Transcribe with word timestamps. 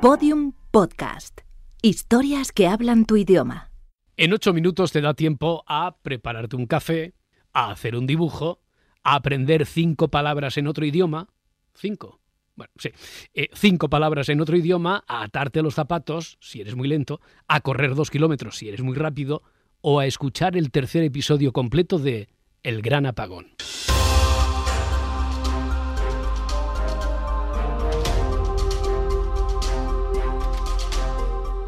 Podium 0.00 0.52
Podcast. 0.70 1.40
Historias 1.82 2.52
que 2.52 2.68
hablan 2.68 3.04
tu 3.04 3.16
idioma. 3.16 3.72
En 4.16 4.32
ocho 4.32 4.52
minutos 4.52 4.92
te 4.92 5.00
da 5.00 5.14
tiempo 5.14 5.64
a 5.66 5.96
prepararte 6.02 6.54
un 6.54 6.66
café, 6.66 7.14
a 7.52 7.72
hacer 7.72 7.96
un 7.96 8.06
dibujo, 8.06 8.60
a 9.02 9.16
aprender 9.16 9.66
cinco 9.66 10.06
palabras 10.06 10.56
en 10.56 10.68
otro 10.68 10.86
idioma. 10.86 11.26
Cinco. 11.74 12.20
Bueno, 12.54 12.72
sí. 12.78 12.90
Eh, 13.34 13.48
cinco 13.54 13.90
palabras 13.90 14.28
en 14.28 14.40
otro 14.40 14.56
idioma, 14.56 15.02
a 15.08 15.24
atarte 15.24 15.62
los 15.62 15.74
zapatos, 15.74 16.38
si 16.40 16.60
eres 16.60 16.76
muy 16.76 16.86
lento, 16.86 17.20
a 17.48 17.60
correr 17.60 17.96
dos 17.96 18.12
kilómetros, 18.12 18.56
si 18.56 18.68
eres 18.68 18.82
muy 18.82 18.94
rápido, 18.94 19.42
o 19.80 19.98
a 19.98 20.06
escuchar 20.06 20.56
el 20.56 20.70
tercer 20.70 21.02
episodio 21.02 21.52
completo 21.52 21.98
de 21.98 22.28
El 22.62 22.82
Gran 22.82 23.04
Apagón. 23.04 23.48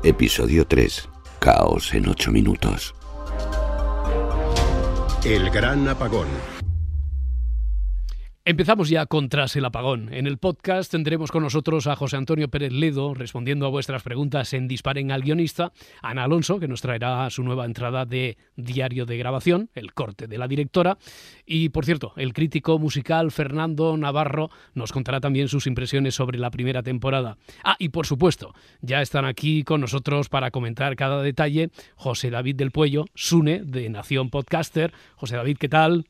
Episodio 0.02 0.66
3. 0.66 1.10
Caos 1.40 1.92
en 1.92 2.08
8 2.08 2.32
minutos. 2.32 2.94
El 5.22 5.50
gran 5.50 5.86
apagón. 5.90 6.26
Empezamos 8.50 8.88
ya 8.88 9.06
con 9.06 9.28
Tras 9.28 9.54
el 9.54 9.64
Apagón. 9.64 10.12
En 10.12 10.26
el 10.26 10.36
podcast 10.36 10.90
tendremos 10.90 11.30
con 11.30 11.44
nosotros 11.44 11.86
a 11.86 11.94
José 11.94 12.16
Antonio 12.16 12.48
Pérez 12.48 12.72
Ledo 12.72 13.14
respondiendo 13.14 13.64
a 13.64 13.68
vuestras 13.68 14.02
preguntas 14.02 14.52
en 14.54 14.66
Disparen 14.66 15.12
al 15.12 15.22
guionista, 15.22 15.70
Ana 16.02 16.24
Alonso, 16.24 16.58
que 16.58 16.66
nos 16.66 16.80
traerá 16.80 17.30
su 17.30 17.44
nueva 17.44 17.64
entrada 17.64 18.06
de 18.06 18.38
Diario 18.56 19.06
de 19.06 19.18
Grabación, 19.18 19.70
el 19.72 19.94
corte 19.94 20.26
de 20.26 20.36
la 20.36 20.48
directora, 20.48 20.98
y 21.46 21.68
por 21.68 21.84
cierto, 21.84 22.12
el 22.16 22.32
crítico 22.32 22.80
musical 22.80 23.30
Fernando 23.30 23.96
Navarro 23.96 24.50
nos 24.74 24.90
contará 24.90 25.20
también 25.20 25.46
sus 25.46 25.68
impresiones 25.68 26.16
sobre 26.16 26.36
la 26.36 26.50
primera 26.50 26.82
temporada. 26.82 27.38
Ah, 27.62 27.76
y 27.78 27.90
por 27.90 28.04
supuesto, 28.04 28.52
ya 28.80 29.00
están 29.00 29.26
aquí 29.26 29.62
con 29.62 29.80
nosotros 29.80 30.28
para 30.28 30.50
comentar 30.50 30.96
cada 30.96 31.22
detalle 31.22 31.70
José 31.94 32.30
David 32.30 32.56
del 32.56 32.72
Puello, 32.72 33.04
Sune, 33.14 33.62
de 33.62 33.88
Nación 33.90 34.28
Podcaster. 34.28 34.92
José 35.14 35.36
David, 35.36 35.56
¿qué 35.56 35.68
tal? 35.68 36.04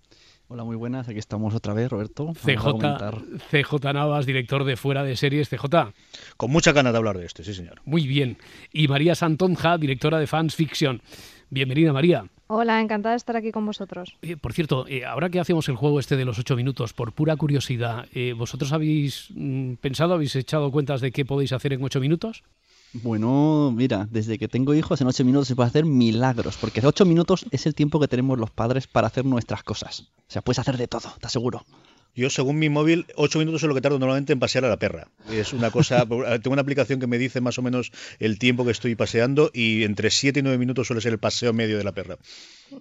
Hola, 0.52 0.64
muy 0.64 0.74
buenas. 0.74 1.08
Aquí 1.08 1.20
estamos 1.20 1.54
otra 1.54 1.74
vez, 1.74 1.88
Roberto. 1.88 2.32
CJ, 2.32 2.66
CJ 3.52 3.92
Navas, 3.94 4.26
director 4.26 4.64
de 4.64 4.76
Fuera 4.76 5.04
de 5.04 5.14
Series. 5.14 5.48
CJ. 5.48 5.92
Con 6.36 6.50
mucha 6.50 6.72
ganas 6.72 6.92
de 6.92 6.98
hablar 6.98 7.16
de 7.18 7.24
esto, 7.24 7.44
sí, 7.44 7.54
señor. 7.54 7.80
Muy 7.84 8.08
bien. 8.08 8.36
Y 8.72 8.88
María 8.88 9.14
Santonja, 9.14 9.78
directora 9.78 10.18
de 10.18 10.26
Fans 10.26 10.56
Fiction. 10.56 11.02
Bienvenida, 11.50 11.92
María. 11.92 12.24
Hola, 12.48 12.80
encantada 12.80 13.12
de 13.12 13.18
estar 13.18 13.36
aquí 13.36 13.52
con 13.52 13.64
vosotros. 13.64 14.16
Eh, 14.22 14.36
por 14.36 14.52
cierto, 14.52 14.88
eh, 14.88 15.04
ahora 15.04 15.30
que 15.30 15.38
hacemos 15.38 15.68
el 15.68 15.76
juego 15.76 16.00
este 16.00 16.16
de 16.16 16.24
los 16.24 16.36
ocho 16.40 16.56
minutos, 16.56 16.94
por 16.94 17.12
pura 17.12 17.36
curiosidad, 17.36 18.06
eh, 18.12 18.32
¿vosotros 18.36 18.72
habéis 18.72 19.28
mm, 19.32 19.74
pensado, 19.74 20.14
habéis 20.14 20.34
echado 20.34 20.72
cuentas 20.72 21.00
de 21.00 21.12
qué 21.12 21.24
podéis 21.24 21.52
hacer 21.52 21.74
en 21.74 21.84
ocho 21.84 22.00
minutos? 22.00 22.42
Bueno, 22.92 23.72
mira, 23.72 24.08
desde 24.10 24.36
que 24.36 24.48
tengo 24.48 24.74
hijos 24.74 25.00
en 25.00 25.06
ocho 25.06 25.24
minutos 25.24 25.46
se 25.46 25.54
puede 25.54 25.68
hacer 25.68 25.84
milagros, 25.84 26.56
porque 26.60 26.80
ocho 26.84 27.04
minutos 27.04 27.46
es 27.52 27.66
el 27.66 27.74
tiempo 27.74 28.00
que 28.00 28.08
tenemos 28.08 28.38
los 28.38 28.50
padres 28.50 28.88
para 28.88 29.06
hacer 29.06 29.24
nuestras 29.24 29.62
cosas. 29.62 30.10
O 30.16 30.32
sea, 30.32 30.42
puedes 30.42 30.58
hacer 30.58 30.76
de 30.76 30.88
todo, 30.88 31.12
te 31.20 31.26
aseguro. 31.26 31.64
Yo, 32.16 32.28
según 32.28 32.58
mi 32.58 32.68
móvil, 32.68 33.06
ocho 33.14 33.38
minutos 33.38 33.62
es 33.62 33.68
lo 33.68 33.74
que 33.74 33.80
tardo 33.80 34.00
normalmente 34.00 34.32
en 34.32 34.40
pasear 34.40 34.64
a 34.64 34.68
la 34.68 34.78
perra. 34.78 35.08
Es 35.30 35.52
una 35.52 35.70
cosa. 35.70 36.04
tengo 36.06 36.52
una 36.52 36.62
aplicación 36.62 36.98
que 36.98 37.06
me 37.06 37.18
dice 37.18 37.40
más 37.40 37.58
o 37.58 37.62
menos 37.62 37.92
el 38.18 38.38
tiempo 38.40 38.64
que 38.64 38.72
estoy 38.72 38.96
paseando 38.96 39.50
y 39.54 39.84
entre 39.84 40.10
siete 40.10 40.40
y 40.40 40.42
nueve 40.42 40.58
minutos 40.58 40.88
suele 40.88 41.00
ser 41.00 41.12
el 41.12 41.20
paseo 41.20 41.52
medio 41.52 41.78
de 41.78 41.84
la 41.84 41.92
perra. 41.92 42.18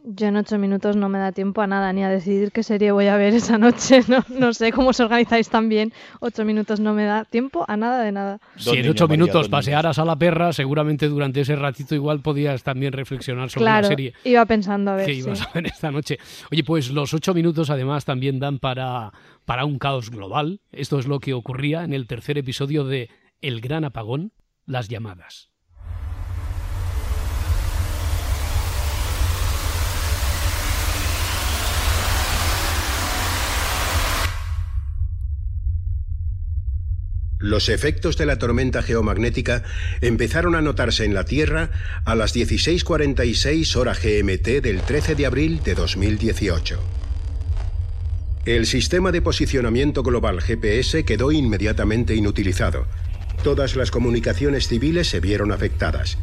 Yo 0.04 0.28
en 0.28 0.38
ocho 0.38 0.58
minutos 0.58 0.96
no 0.96 1.10
me 1.10 1.20
da 1.20 1.32
tiempo 1.32 1.62
a 1.62 1.68
nada, 1.68 1.92
ni 1.94 2.04
a 2.04 2.10
decidir 2.10 2.52
qué 2.52 2.64
serie 2.64 2.92
voy 2.92 3.08
a 3.08 3.18
ver 3.18 3.34
esa 3.34 3.58
noche. 3.58 4.02
No, 4.10 4.26
no 4.30 4.54
sé 4.54 4.72
cómo 4.72 4.90
os 4.90 5.00
organizáis 5.00 5.50
también. 5.50 5.94
Ocho 6.20 6.44
minutos 6.44 6.80
no 6.80 6.94
me 6.94 7.04
da 7.04 7.26
tiempo 7.26 7.64
a 7.68 7.78
nada 7.78 8.02
de 8.04 8.12
nada. 8.12 8.40
Si 8.56 8.78
en 8.78 8.90
ocho 8.90 9.08
minutos 9.08 9.50
pasearas 9.50 10.00
a 10.00 10.06
la 10.06 10.16
perra, 10.16 10.52
seguramente 10.52 11.08
durante 11.08 11.42
ese 11.42 11.56
ratito 11.56 11.94
igual 11.94 12.22
podías 12.22 12.64
también 12.64 12.94
reflexionar 12.94 13.50
sobre 13.50 13.66
la 13.66 13.84
serie. 13.84 14.14
Iba 14.24 14.46
pensando 14.46 14.92
a 14.92 14.96
ver. 14.96 15.06
Que 15.06 15.14
ibas 15.14 15.42
a 15.42 15.52
ver 15.54 15.68
esta 15.68 15.92
noche. 15.92 16.18
Oye, 16.52 16.64
pues 16.64 16.90
los 16.90 17.14
ocho 17.14 17.34
minutos 17.34 17.70
además 17.70 18.06
también 18.06 18.40
dan 18.40 18.58
para, 18.58 19.12
para 19.46 19.66
un 19.66 19.78
caos 19.78 20.10
global. 20.10 20.62
Esto 20.72 20.98
es 20.98 21.08
lo 21.08 21.20
que 21.20 21.34
ocurría 21.34 21.84
en 21.84 21.94
el 21.94 22.08
tercer 22.08 22.38
episodio 22.38 22.84
de 22.86 23.10
El 23.42 23.62
Gran 23.62 23.84
Apagón, 23.84 24.32
las 24.66 24.88
llamadas. 24.88 25.50
Los 37.40 37.70
efectos 37.70 38.18
de 38.18 38.26
la 38.26 38.38
tormenta 38.38 38.84
geomagnética 38.84 39.64
empezaron 40.02 40.56
a 40.56 40.62
notarse 40.62 41.06
en 41.06 41.14
la 41.14 41.24
Tierra 41.24 41.70
a 42.04 42.14
las 42.14 42.36
16:46 42.36 43.78
hora 43.78 43.94
GMT 43.94 44.60
del 44.62 44.82
13 44.82 45.16
de 45.16 45.26
abril 45.26 45.62
de 45.64 45.74
2018. 45.74 46.82
El 48.46 48.66
sistema 48.66 49.14
de 49.14 49.22
posicionamiento 49.22 50.04
global 50.04 50.42
GPS 50.42 51.06
quedó 51.06 51.32
inmediatamente 51.32 52.14
inutilizado. 52.14 52.88
Todas 53.42 53.78
las 53.78 53.90
comunicaciones 53.90 54.68
civiles 54.68 55.08
se 55.08 55.22
vieron 55.22 55.54
afectadas. 55.54 56.18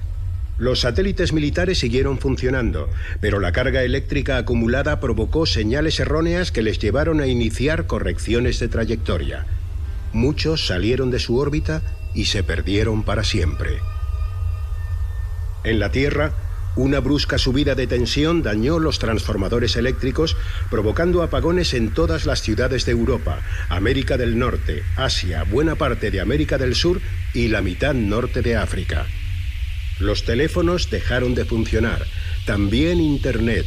Los 0.58 0.80
satélites 0.80 1.32
militares 1.32 1.78
siguieron 1.78 2.18
funcionando, 2.18 2.90
pero 3.22 3.40
la 3.40 3.52
carga 3.52 3.82
eléctrica 3.84 4.36
acumulada 4.36 5.00
provocó 5.00 5.46
señales 5.46 5.98
erróneas 5.98 6.52
que 6.52 6.60
les 6.60 6.78
llevaron 6.78 7.22
a 7.22 7.26
iniciar 7.26 7.86
correcciones 7.86 8.58
de 8.58 8.68
trayectoria. 8.68 9.46
Muchos 10.16 10.66
salieron 10.66 11.10
de 11.10 11.18
su 11.18 11.36
órbita 11.36 11.82
y 12.14 12.24
se 12.24 12.42
perdieron 12.42 13.02
para 13.02 13.22
siempre. 13.22 13.82
En 15.62 15.78
la 15.78 15.90
Tierra, 15.90 16.32
una 16.74 17.00
brusca 17.00 17.36
subida 17.36 17.74
de 17.74 17.86
tensión 17.86 18.42
dañó 18.42 18.78
los 18.78 18.98
transformadores 18.98 19.76
eléctricos, 19.76 20.38
provocando 20.70 21.22
apagones 21.22 21.74
en 21.74 21.92
todas 21.92 22.24
las 22.24 22.40
ciudades 22.40 22.86
de 22.86 22.92
Europa, 22.92 23.42
América 23.68 24.16
del 24.16 24.38
Norte, 24.38 24.84
Asia, 24.96 25.42
buena 25.42 25.74
parte 25.74 26.10
de 26.10 26.22
América 26.22 26.56
del 26.56 26.74
Sur 26.74 27.02
y 27.34 27.48
la 27.48 27.60
mitad 27.60 27.92
norte 27.92 28.40
de 28.40 28.56
África. 28.56 29.04
Los 29.98 30.24
teléfonos 30.24 30.88
dejaron 30.88 31.34
de 31.34 31.44
funcionar, 31.44 32.06
también 32.46 33.02
Internet. 33.02 33.66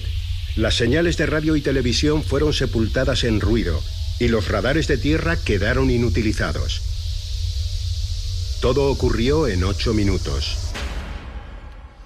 Las 0.55 0.73
señales 0.73 1.15
de 1.15 1.27
radio 1.27 1.55
y 1.55 1.61
televisión 1.61 2.23
fueron 2.23 2.53
sepultadas 2.53 3.23
en 3.23 3.39
ruido 3.39 3.79
y 4.19 4.27
los 4.27 4.49
radares 4.49 4.87
de 4.87 4.97
tierra 4.97 5.37
quedaron 5.37 5.89
inutilizados. 5.89 6.81
Todo 8.61 8.91
ocurrió 8.91 9.47
en 9.47 9.63
ocho 9.63 9.93
minutos. 9.93 10.57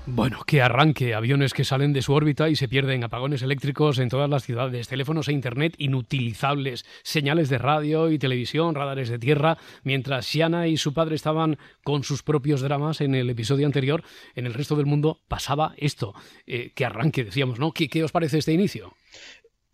Bueno, 0.05 0.43
que 0.45 0.61
arranque. 0.61 1.13
Aviones 1.13 1.53
que 1.53 1.63
salen 1.63 1.93
de 1.93 2.01
su 2.01 2.13
órbita 2.13 2.49
y 2.49 2.57
se 2.57 2.67
pierden, 2.67 3.05
apagones 3.05 3.41
eléctricos 3.41 3.99
en 3.99 4.09
todas 4.09 4.29
las 4.29 4.43
ciudades, 4.43 4.89
teléfonos 4.89 5.29
e 5.29 5.31
internet 5.31 5.75
inutilizables, 5.77 6.85
señales 7.03 7.47
de 7.47 7.57
radio 7.57 8.11
y 8.11 8.19
televisión, 8.19 8.75
radares 8.75 9.07
de 9.07 9.17
tierra. 9.17 9.57
Mientras 9.83 10.27
Shiana 10.27 10.67
y 10.67 10.75
su 10.75 10.93
padre 10.93 11.15
estaban 11.15 11.57
con 11.85 12.03
sus 12.03 12.21
propios 12.21 12.59
dramas 12.59 12.99
en 12.99 13.15
el 13.15 13.29
episodio 13.29 13.65
anterior, 13.65 14.03
en 14.35 14.45
el 14.45 14.53
resto 14.53 14.75
del 14.75 14.85
mundo 14.85 15.21
pasaba 15.29 15.73
esto. 15.77 16.13
Eh, 16.45 16.73
que 16.75 16.83
arranque, 16.83 17.23
decíamos, 17.23 17.57
¿no? 17.57 17.71
¿Qué 17.71 18.03
os 18.03 18.11
parece 18.11 18.39
este 18.39 18.51
inicio? 18.51 18.93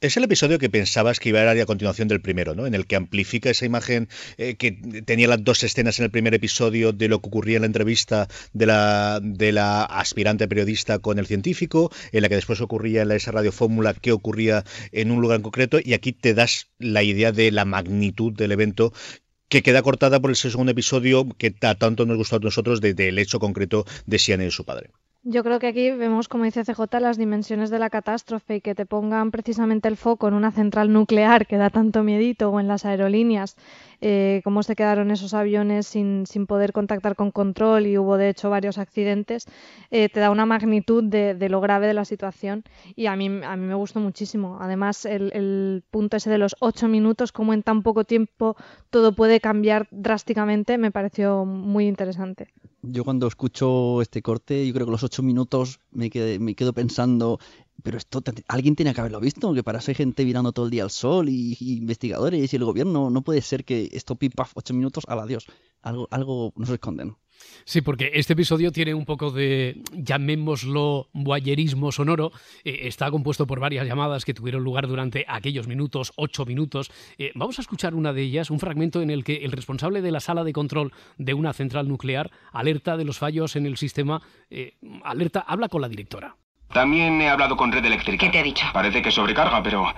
Es 0.02 0.16
el 0.16 0.24
episodio 0.24 0.60
que 0.60 0.70
pensabas 0.70 1.20
que 1.20 1.28
iba 1.28 1.42
a 1.42 1.54
ir 1.54 1.62
a 1.62 1.66
continuación 1.66 2.08
del 2.08 2.22
primero, 2.22 2.56
¿no? 2.56 2.66
En 2.66 2.74
el 2.74 2.88
que 2.88 2.96
amplifica 2.96 3.50
esa 3.50 3.66
imagen 3.66 4.08
eh, 4.38 4.56
que 4.56 4.72
tenía 5.06 5.28
las 5.28 5.44
dos 5.44 5.62
escenas 5.64 6.00
en 6.00 6.06
el 6.06 6.12
primer 6.12 6.34
episodio 6.34 6.94
de 6.94 7.10
lo 7.10 7.20
que 7.20 7.28
ocurría 7.28 7.58
en 7.58 7.64
la 7.64 7.66
entrevista 7.66 8.30
de 8.54 8.66
la, 8.66 9.20
de 9.22 9.52
la 9.52 9.84
aspirante 9.84 10.48
periodista 10.48 11.00
con 11.00 11.20
el 11.20 11.28
científico, 11.28 11.92
en 12.14 12.22
la 12.22 12.30
que 12.30 12.36
después 12.36 12.62
ocurría 12.62 13.02
en 13.02 13.10
la, 13.10 13.16
esa 13.16 13.34
radiofórmula 13.34 13.94
qué 13.94 14.14
ocurría 14.14 14.64
en 14.94 15.12
un 15.12 15.20
lugar 15.20 15.36
en 15.36 15.44
concreto, 15.44 15.80
y 15.84 15.94
aquí 15.94 16.14
te 16.14 16.34
das 16.34 16.70
la 16.78 17.04
idea 17.04 17.34
de 17.34 17.52
la 17.52 17.66
magnitud 17.66 18.32
del 18.32 18.54
evento 18.54 18.94
que 19.50 19.64
queda 19.64 19.82
cortada 19.82 20.22
por 20.22 20.32
ese 20.32 20.50
segundo 20.50 20.72
episodio 20.72 21.28
que 21.38 21.52
tanto 21.52 22.06
nos 22.06 22.16
gustó 22.16 22.38
a 22.38 22.40
nosotros 22.40 22.80
del 22.80 23.20
hecho 23.20 23.40
concreto 23.40 23.86
de 24.06 24.18
Sian 24.18 24.42
y 24.42 24.50
su 24.50 24.64
padre. 24.64 24.92
Yo 25.24 25.44
creo 25.44 25.60
que 25.60 25.68
aquí 25.68 25.92
vemos, 25.92 26.30
como 26.30 26.46
dice 26.46 26.64
CJ, 26.64 27.00
las 27.02 27.18
dimensiones 27.18 27.70
de 27.70 27.78
la 27.78 27.90
catástrofe 27.90 28.56
y 28.56 28.62
que 28.62 28.74
te 28.74 28.86
pongan 28.86 29.32
precisamente 29.32 29.90
el 29.90 29.98
foco 29.98 30.30
en 30.30 30.34
una 30.34 30.52
central 30.52 30.94
nuclear 30.94 31.46
que 31.46 31.58
da 31.58 31.70
tanto 31.70 32.04
miedito 32.04 32.50
o 32.50 32.60
en 32.60 32.70
las 32.70 32.86
aerolíneas, 32.86 33.58
eh, 34.02 34.42
cómo 34.44 34.64
se 34.64 34.76
quedaron 34.76 35.12
esos 35.12 35.34
aviones 35.34 35.88
sin, 35.88 36.26
sin, 36.26 36.48
poder 36.48 36.72
contactar 36.74 37.16
con 37.16 37.32
control 37.32 37.88
y 37.88 37.98
hubo 37.98 38.18
de 38.18 38.30
hecho 38.30 38.50
varios 38.50 38.78
accidentes, 38.78 39.46
eh, 39.92 40.10
te 40.10 40.20
da 40.20 40.32
una 40.32 40.46
magnitud 40.46 41.04
de, 41.04 41.50
lo 41.50 41.62
grave 41.62 41.88
de 41.88 41.94
la 41.94 42.06
situación 42.06 42.64
y 42.96 43.08
a 43.08 43.16
mí, 43.16 43.28
a 43.28 43.56
mí 43.56 43.66
me 43.66 43.76
gustó 43.76 44.00
muchísimo. 44.00 44.58
Además, 44.62 45.06
el, 45.06 45.32
el 45.34 45.84
punto 45.92 46.18
ese 46.18 46.30
de 46.30 46.38
los 46.38 46.56
ocho 46.60 46.88
minutos, 46.88 47.32
cómo 47.32 47.54
en 47.54 47.64
tan 47.64 47.84
poco 47.84 48.04
tiempo 48.04 48.56
todo 48.90 49.14
puede 49.14 49.40
cambiar 49.40 49.88
drásticamente, 49.92 50.78
me 50.78 50.92
pareció 50.92 51.46
muy 51.46 51.88
interesante. 51.88 52.48
Yo 52.82 53.04
cuando 53.04 53.28
escucho 53.28 54.02
este 54.02 54.22
corte, 54.22 54.66
yo 54.66 54.74
creo 54.74 54.86
que 54.86 54.94
los 54.94 55.04
ocho 55.04 55.22
minutos 55.22 55.82
me, 55.92 56.10
me 56.40 56.56
quedo 56.56 56.72
pensando, 56.72 57.40
pero 57.84 57.98
esto 57.98 58.22
alguien 58.48 58.76
tiene 58.76 58.94
que 58.94 59.02
haberlo 59.02 59.20
visto, 59.20 59.54
que 59.54 59.64
para 59.64 59.82
ser 59.82 59.96
gente 59.96 60.26
mirando 60.26 60.52
todo 60.52 60.66
el 60.66 60.72
día 60.72 60.84
al 60.84 60.92
sol 60.92 61.30
y, 61.30 61.58
investigadores 61.60 62.52
y 62.52 62.56
el 62.56 62.64
gobierno, 62.64 63.10
no 63.10 63.22
puede 63.22 63.42
ser 63.42 63.66
que 63.66 63.90
esto 63.92 64.16
pipa 64.16 64.48
ocho 64.54 64.74
minutos 64.74 65.04
al 65.08 65.20
adiós. 65.20 65.46
algo, 65.82 66.08
algo 66.12 66.54
nos 66.56 66.70
esconden. 66.70 67.16
Sí, 67.66 67.82
porque 67.82 68.12
este 68.14 68.34
episodio 68.34 68.72
tiene 68.72 68.94
un 68.94 69.06
poco 69.06 69.32
de, 69.32 69.82
llamémoslo, 69.94 71.10
boyerismo 71.14 71.92
sonoro. 71.92 72.32
Eh, 72.64 72.82
está 72.84 73.12
compuesto 73.12 73.48
por 73.48 73.60
varias 73.60 73.88
llamadas 73.88 74.26
que 74.26 74.34
tuvieron 74.34 74.64
lugar 74.64 74.88
durante 74.88 75.26
aquellos 75.28 75.68
minutos, 75.68 76.12
ocho 76.16 76.46
minutos. 76.46 76.92
Eh, 77.18 77.32
vamos 77.36 77.60
a 77.60 77.62
escuchar 77.62 77.96
una 77.96 78.14
de 78.14 78.24
ellas, 78.24 78.52
un 78.52 78.60
fragmento 78.60 79.02
en 79.02 79.10
el 79.10 79.24
que 79.24 79.38
el 79.38 79.52
responsable 79.52 80.02
de 80.02 80.12
la 80.12 80.20
sala 80.20 80.44
de 80.44 80.54
control 80.54 80.92
de 81.18 81.34
una 81.34 81.54
central 81.54 81.88
nuclear 81.88 82.32
alerta 82.52 82.98
de 82.98 83.06
los 83.06 83.20
fallos 83.20 83.56
en 83.56 83.66
el 83.66 83.78
sistema, 83.78 84.22
eh, 84.50 84.78
alerta, 85.04 85.40
habla 85.42 85.70
con 85.70 85.82
la 85.82 85.90
directora. 85.90 86.36
También 86.74 87.20
he 87.20 87.30
hablado 87.30 87.58
con 87.58 87.72
Red 87.72 87.84
Eléctrica. 87.86 88.26
¿Qué 88.28 88.32
te 88.32 88.40
ha 88.40 88.44
dicho? 88.44 88.66
Parece 88.74 89.02
que 89.02 89.12
sobrecarga, 89.12 89.64
pero 89.64 89.92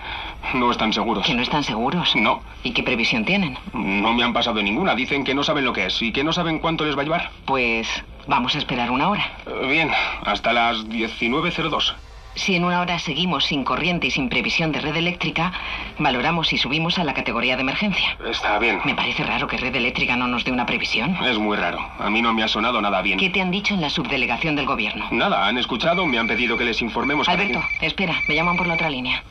no 0.54 0.70
están 0.70 0.92
seguros. 0.92 1.26
¿Que 1.26 1.34
no 1.34 1.42
están 1.42 1.62
seguros? 1.64 2.16
No. 2.16 2.42
¿Y 2.62 2.72
qué 2.72 2.82
previsión 2.82 3.26
tienen? 3.26 3.58
No 3.74 4.14
me 4.14 4.24
han 4.24 4.32
pasado 4.32 4.62
ninguna. 4.62 4.94
Dicen 4.94 5.22
que 5.22 5.34
no 5.34 5.42
saben 5.44 5.66
lo 5.66 5.74
que 5.74 5.86
es 5.86 6.00
y 6.00 6.12
que 6.12 6.24
no 6.24 6.32
saben 6.32 6.60
cuánto 6.60 6.84
les 6.86 6.96
va 6.96 7.02
a 7.02 7.04
llevar. 7.04 7.30
Pues 7.44 7.88
vamos 8.26 8.54
a 8.54 8.58
esperar 8.58 8.90
una 8.90 9.10
hora. 9.10 9.32
Eh, 9.46 9.66
Bien, 9.68 9.90
hasta 10.24 10.54
las 10.54 10.88
19.02. 10.88 11.94
Si 12.34 12.54
en 12.56 12.64
una 12.64 12.80
hora 12.80 12.98
seguimos 12.98 13.44
sin 13.44 13.62
corriente 13.62 14.06
y 14.06 14.10
sin 14.10 14.28
previsión 14.28 14.72
de 14.72 14.80
red 14.80 14.96
eléctrica, 14.96 15.52
valoramos 15.98 16.48
si 16.48 16.56
subimos 16.56 16.98
a 16.98 17.04
la 17.04 17.12
categoría 17.12 17.56
de 17.56 17.62
emergencia. 17.62 18.16
Está 18.26 18.58
bien. 18.58 18.80
Me 18.84 18.94
parece 18.94 19.22
raro 19.22 19.46
que 19.46 19.58
red 19.58 19.74
eléctrica 19.74 20.16
no 20.16 20.26
nos 20.28 20.44
dé 20.44 20.50
una 20.50 20.64
previsión. 20.64 21.16
Es 21.24 21.38
muy 21.38 21.56
raro. 21.56 21.78
A 21.98 22.08
mí 22.08 22.22
no 22.22 22.32
me 22.32 22.42
ha 22.42 22.48
sonado 22.48 22.80
nada 22.80 23.02
bien. 23.02 23.18
¿Qué 23.18 23.30
te 23.30 23.40
han 23.40 23.50
dicho 23.50 23.74
en 23.74 23.80
la 23.80 23.90
subdelegación 23.90 24.56
del 24.56 24.66
gobierno? 24.66 25.08
Nada, 25.10 25.46
han 25.46 25.58
escuchado, 25.58 26.06
me 26.06 26.18
han 26.18 26.26
pedido 26.26 26.56
que 26.56 26.64
les 26.64 26.80
informemos. 26.80 27.28
Alberto, 27.28 27.62
espera, 27.80 28.14
me 28.28 28.34
llaman 28.34 28.56
por 28.56 28.66
la 28.66 28.74
otra 28.74 28.88
línea. 28.88 29.22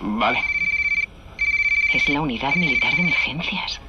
Vale. 0.00 0.42
Es 1.92 2.08
la 2.08 2.20
unidad 2.20 2.54
militar 2.56 2.94
de 2.96 3.02
emergencias. 3.02 3.80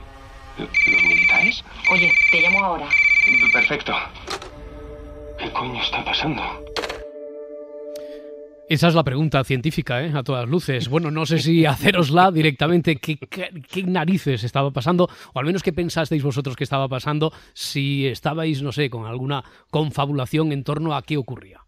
¿Los 0.58 1.04
militares? 1.04 1.66
Oye, 1.92 2.14
te 2.32 2.42
llamo 2.42 2.64
ahora. 2.64 2.86
Perfecto. 3.52 3.94
¿Qué 5.40 5.52
coño 5.52 5.82
está 5.82 6.04
pasando? 6.04 6.44
Esa 8.68 8.88
es 8.88 8.96
la 8.96 9.04
pregunta 9.04 9.44
científica, 9.44 10.04
¿eh? 10.04 10.12
a 10.16 10.24
todas 10.24 10.50
luces. 10.50 10.90
Bueno, 10.90 11.12
no 11.12 11.28
sé 11.28 11.38
si 11.38 11.68
hacerosla 11.68 12.32
directamente, 12.32 12.96
¿qué, 12.96 13.18
qué, 13.18 13.84
narices 13.84 14.44
estaba 14.44 14.72
pasando? 14.72 15.08
O 15.34 15.40
al 15.40 15.46
menos 15.46 15.62
qué 15.62 15.72
pensasteis 15.72 16.24
vosotros 16.24 16.56
que 16.56 16.64
estaba 16.64 16.88
pasando, 16.88 17.32
si 17.54 18.08
estabais, 18.08 18.64
no 18.64 18.72
sé, 18.72 18.90
con 18.90 19.06
alguna 19.06 19.44
confabulación 19.70 20.52
en 20.52 20.64
torno 20.64 20.96
a 20.96 21.04
qué 21.04 21.16
ocurría. 21.16 21.65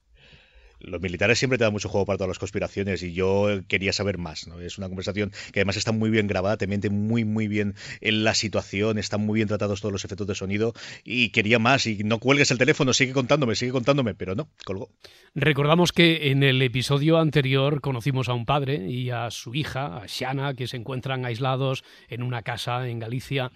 Los 0.87 1.01
militares 1.01 1.37
siempre 1.37 1.57
te 1.57 1.65
dan 1.65 1.73
mucho 1.73 1.89
juego 1.89 2.05
para 2.05 2.17
todas 2.17 2.29
las 2.29 2.39
conspiraciones 2.39 3.03
y 3.03 3.13
yo 3.13 3.47
quería 3.67 3.93
saber 3.93 4.17
más. 4.17 4.47
¿no? 4.47 4.59
Es 4.59 4.77
una 4.77 4.87
conversación 4.87 5.31
que 5.51 5.59
además 5.59 5.77
está 5.77 5.91
muy 5.91 6.09
bien 6.09 6.27
grabada, 6.27 6.57
te 6.57 6.67
miente 6.67 6.89
muy, 6.89 7.25
muy 7.25 7.47
bien 7.47 7.75
en 8.01 8.23
la 8.23 8.33
situación, 8.33 8.97
están 8.97 9.25
muy 9.25 9.35
bien 9.35 9.47
tratados 9.47 9.81
todos 9.81 9.91
los 9.91 10.05
efectos 10.05 10.27
de 10.27 10.35
sonido 10.35 10.73
y 11.03 11.29
quería 11.29 11.59
más. 11.59 11.85
Y 11.87 12.03
no 12.03 12.19
cuelgues 12.19 12.51
el 12.51 12.57
teléfono, 12.57 12.93
sigue 12.93 13.13
contándome, 13.13 13.55
sigue 13.55 13.71
contándome, 13.71 14.15
pero 14.15 14.35
no, 14.35 14.49
colgó. 14.65 14.89
Recordamos 15.35 15.91
que 15.91 16.31
en 16.31 16.43
el 16.43 16.61
episodio 16.61 17.17
anterior 17.17 17.81
conocimos 17.81 18.29
a 18.29 18.33
un 18.33 18.45
padre 18.45 18.89
y 18.89 19.09
a 19.09 19.29
su 19.29 19.53
hija, 19.53 19.97
a 19.97 20.05
Shana, 20.07 20.53
que 20.53 20.67
se 20.67 20.77
encuentran 20.77 21.25
aislados 21.25 21.83
en 22.09 22.23
una 22.23 22.41
casa 22.41 22.87
en 22.87 22.99
Galicia. 22.99 23.51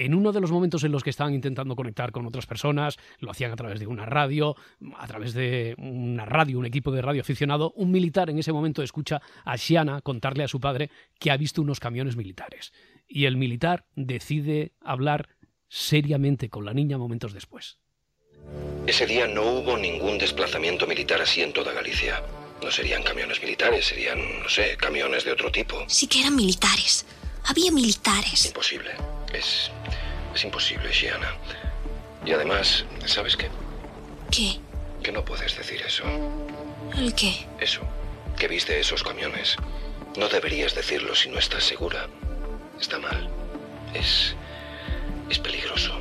En 0.00 0.14
uno 0.14 0.32
de 0.32 0.40
los 0.40 0.50
momentos 0.50 0.82
en 0.84 0.92
los 0.92 1.04
que 1.04 1.10
estaban 1.10 1.34
intentando 1.34 1.76
conectar 1.76 2.10
con 2.10 2.24
otras 2.24 2.46
personas, 2.46 2.96
lo 3.18 3.30
hacían 3.30 3.52
a 3.52 3.56
través 3.56 3.78
de 3.80 3.86
una 3.86 4.06
radio, 4.06 4.56
a 4.96 5.06
través 5.06 5.34
de 5.34 5.74
una 5.76 6.24
radio, 6.24 6.58
un 6.58 6.64
equipo 6.64 6.90
de 6.90 7.02
radio 7.02 7.20
aficionado, 7.20 7.74
un 7.76 7.90
militar 7.90 8.30
en 8.30 8.38
ese 8.38 8.50
momento 8.50 8.82
escucha 8.82 9.20
a 9.44 9.56
Shiana 9.56 10.00
contarle 10.00 10.42
a 10.42 10.48
su 10.48 10.58
padre 10.58 10.88
que 11.18 11.30
ha 11.30 11.36
visto 11.36 11.60
unos 11.60 11.80
camiones 11.80 12.16
militares. 12.16 12.72
Y 13.06 13.26
el 13.26 13.36
militar 13.36 13.84
decide 13.94 14.72
hablar 14.80 15.28
seriamente 15.68 16.48
con 16.48 16.64
la 16.64 16.72
niña 16.72 16.96
momentos 16.96 17.34
después. 17.34 17.76
Ese 18.86 19.04
día 19.04 19.26
no 19.26 19.42
hubo 19.42 19.76
ningún 19.76 20.16
desplazamiento 20.16 20.86
militar 20.86 21.20
así 21.20 21.42
en 21.42 21.52
toda 21.52 21.74
Galicia. 21.74 22.22
No 22.62 22.70
serían 22.70 23.02
camiones 23.02 23.42
militares, 23.42 23.84
serían, 23.84 24.18
no 24.42 24.48
sé, 24.48 24.78
camiones 24.78 25.26
de 25.26 25.32
otro 25.32 25.52
tipo. 25.52 25.84
Sí 25.88 26.06
que 26.06 26.20
eran 26.20 26.36
militares. 26.36 27.04
Había 27.44 27.72
militares. 27.72 28.46
Imposible. 28.46 28.90
Es. 29.32 29.70
es 30.34 30.44
imposible, 30.44 30.90
Shiana. 30.92 31.34
Y 32.24 32.32
además, 32.32 32.84
¿sabes 33.06 33.36
qué? 33.36 33.48
¿Qué? 34.30 34.58
Que 35.02 35.12
no 35.12 35.24
puedes 35.24 35.56
decir 35.56 35.80
eso. 35.82 36.04
¿El 36.96 37.14
qué? 37.14 37.46
Eso. 37.58 37.82
Que 38.38 38.48
viste 38.48 38.78
esos 38.78 39.02
camiones. 39.02 39.56
No 40.16 40.28
deberías 40.28 40.74
decirlo 40.74 41.14
si 41.14 41.30
no 41.30 41.38
estás 41.38 41.64
segura. 41.64 42.08
Está 42.80 42.98
mal. 42.98 43.28
Es. 43.94 44.34
es 45.28 45.38
peligroso. 45.38 45.94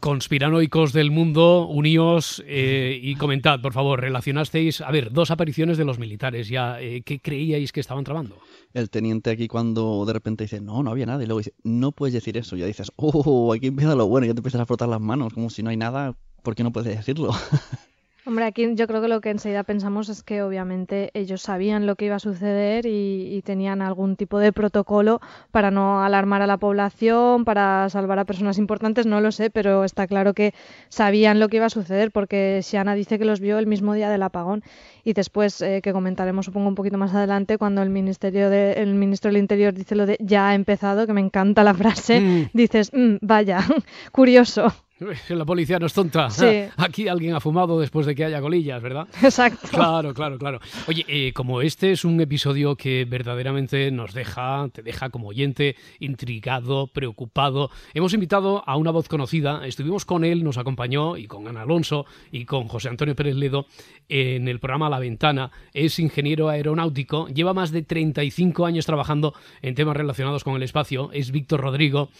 Conspiranoicos 0.00 0.92
del 0.92 1.10
mundo, 1.10 1.66
uníos 1.66 2.42
eh, 2.46 2.98
y 3.02 3.16
comentad, 3.16 3.60
por 3.60 3.72
favor, 3.72 4.00
relacionasteis, 4.00 4.80
a 4.80 4.90
ver, 4.92 5.10
dos 5.10 5.32
apariciones 5.32 5.76
de 5.76 5.84
los 5.84 5.98
militares 5.98 6.48
ya, 6.48 6.80
eh, 6.80 7.02
¿qué 7.04 7.18
creíais 7.18 7.72
que 7.72 7.80
estaban 7.80 8.04
tramando? 8.04 8.38
El 8.74 8.90
teniente 8.90 9.30
aquí 9.30 9.48
cuando 9.48 10.04
de 10.06 10.12
repente 10.12 10.44
dice, 10.44 10.60
no, 10.60 10.82
no 10.82 10.90
había 10.90 11.06
nada, 11.06 11.22
y 11.22 11.26
luego 11.26 11.38
dice, 11.38 11.54
no 11.64 11.92
puedes 11.92 12.12
decir 12.12 12.36
eso, 12.36 12.56
ya 12.56 12.66
dices, 12.66 12.92
oh, 12.96 13.52
aquí 13.52 13.68
empieza 13.68 13.94
lo 13.94 14.06
bueno, 14.06 14.26
y 14.26 14.28
ya 14.28 14.34
te 14.34 14.40
empiezas 14.40 14.60
a 14.60 14.66
frotar 14.66 14.88
las 14.88 15.00
manos, 15.00 15.32
como 15.32 15.50
si 15.50 15.62
no 15.62 15.70
hay 15.70 15.76
nada, 15.76 16.16
¿por 16.42 16.54
qué 16.54 16.62
no 16.62 16.72
puedes 16.72 16.96
decirlo? 16.96 17.30
Hombre, 18.28 18.44
aquí 18.44 18.74
yo 18.74 18.86
creo 18.86 19.00
que 19.00 19.08
lo 19.08 19.22
que 19.22 19.30
enseguida 19.30 19.62
pensamos 19.62 20.10
es 20.10 20.22
que 20.22 20.42
obviamente 20.42 21.10
ellos 21.14 21.40
sabían 21.40 21.86
lo 21.86 21.96
que 21.96 22.04
iba 22.04 22.16
a 22.16 22.18
suceder 22.18 22.84
y, 22.84 23.34
y, 23.34 23.40
tenían 23.40 23.80
algún 23.80 24.16
tipo 24.16 24.38
de 24.38 24.52
protocolo 24.52 25.22
para 25.50 25.70
no 25.70 26.04
alarmar 26.04 26.42
a 26.42 26.46
la 26.46 26.58
población, 26.58 27.46
para 27.46 27.88
salvar 27.88 28.18
a 28.18 28.26
personas 28.26 28.58
importantes, 28.58 29.06
no 29.06 29.22
lo 29.22 29.32
sé, 29.32 29.48
pero 29.48 29.82
está 29.82 30.06
claro 30.06 30.34
que 30.34 30.52
sabían 30.90 31.40
lo 31.40 31.48
que 31.48 31.56
iba 31.56 31.64
a 31.64 31.70
suceder 31.70 32.10
porque 32.10 32.60
Shiana 32.62 32.94
dice 32.94 33.18
que 33.18 33.24
los 33.24 33.40
vio 33.40 33.58
el 33.58 33.66
mismo 33.66 33.94
día 33.94 34.10
del 34.10 34.22
apagón 34.22 34.62
y 35.04 35.14
después 35.14 35.62
eh, 35.62 35.80
que 35.82 35.94
comentaremos 35.94 36.44
supongo 36.44 36.68
un 36.68 36.74
poquito 36.74 36.98
más 36.98 37.14
adelante 37.14 37.56
cuando 37.56 37.80
el 37.80 37.88
ministerio 37.88 38.50
de, 38.50 38.74
el 38.74 38.94
ministro 38.94 39.30
del 39.30 39.38
Interior 39.38 39.72
dice 39.72 39.94
lo 39.94 40.04
de 40.04 40.18
ya 40.20 40.50
ha 40.50 40.54
empezado, 40.54 41.06
que 41.06 41.14
me 41.14 41.22
encanta 41.22 41.64
la 41.64 41.72
frase, 41.72 42.20
mm. 42.20 42.50
dices, 42.52 42.90
mmm, 42.92 43.16
vaya, 43.22 43.60
curioso. 44.12 44.70
La 45.28 45.44
policía 45.44 45.78
no 45.78 45.86
es 45.86 45.92
tonta. 45.92 46.30
Sí. 46.30 46.46
Aquí 46.76 47.08
alguien 47.08 47.34
ha 47.34 47.40
fumado 47.40 47.78
después 47.80 48.06
de 48.06 48.14
que 48.14 48.24
haya 48.24 48.40
colillas, 48.40 48.82
¿verdad? 48.82 49.06
Exacto. 49.22 49.68
Claro, 49.70 50.12
claro, 50.14 50.38
claro. 50.38 50.60
Oye, 50.86 51.04
eh, 51.08 51.32
como 51.32 51.62
este 51.62 51.92
es 51.92 52.04
un 52.04 52.20
episodio 52.20 52.76
que 52.76 53.04
verdaderamente 53.04 53.90
nos 53.90 54.12
deja, 54.12 54.68
te 54.72 54.82
deja 54.82 55.10
como 55.10 55.28
oyente 55.28 55.76
intrigado, 56.00 56.88
preocupado, 56.88 57.70
hemos 57.94 58.12
invitado 58.14 58.62
a 58.66 58.76
una 58.76 58.90
voz 58.90 59.08
conocida. 59.08 59.66
Estuvimos 59.66 60.04
con 60.04 60.24
él, 60.24 60.42
nos 60.42 60.58
acompañó, 60.58 61.16
y 61.16 61.26
con 61.26 61.46
Ana 61.46 61.62
Alonso 61.62 62.06
y 62.32 62.44
con 62.44 62.68
José 62.68 62.88
Antonio 62.88 63.14
Pérez 63.14 63.36
Ledo 63.36 63.66
en 64.08 64.48
el 64.48 64.58
programa 64.58 64.90
La 64.90 64.98
Ventana. 64.98 65.50
Es 65.72 65.98
ingeniero 65.98 66.48
aeronáutico, 66.48 67.28
lleva 67.28 67.54
más 67.54 67.70
de 67.70 67.82
35 67.82 68.66
años 68.66 68.86
trabajando 68.86 69.34
en 69.62 69.74
temas 69.74 69.96
relacionados 69.96 70.44
con 70.44 70.56
el 70.56 70.62
espacio. 70.62 71.10
Es 71.12 71.30
Víctor 71.30 71.60
Rodrigo. 71.60 72.10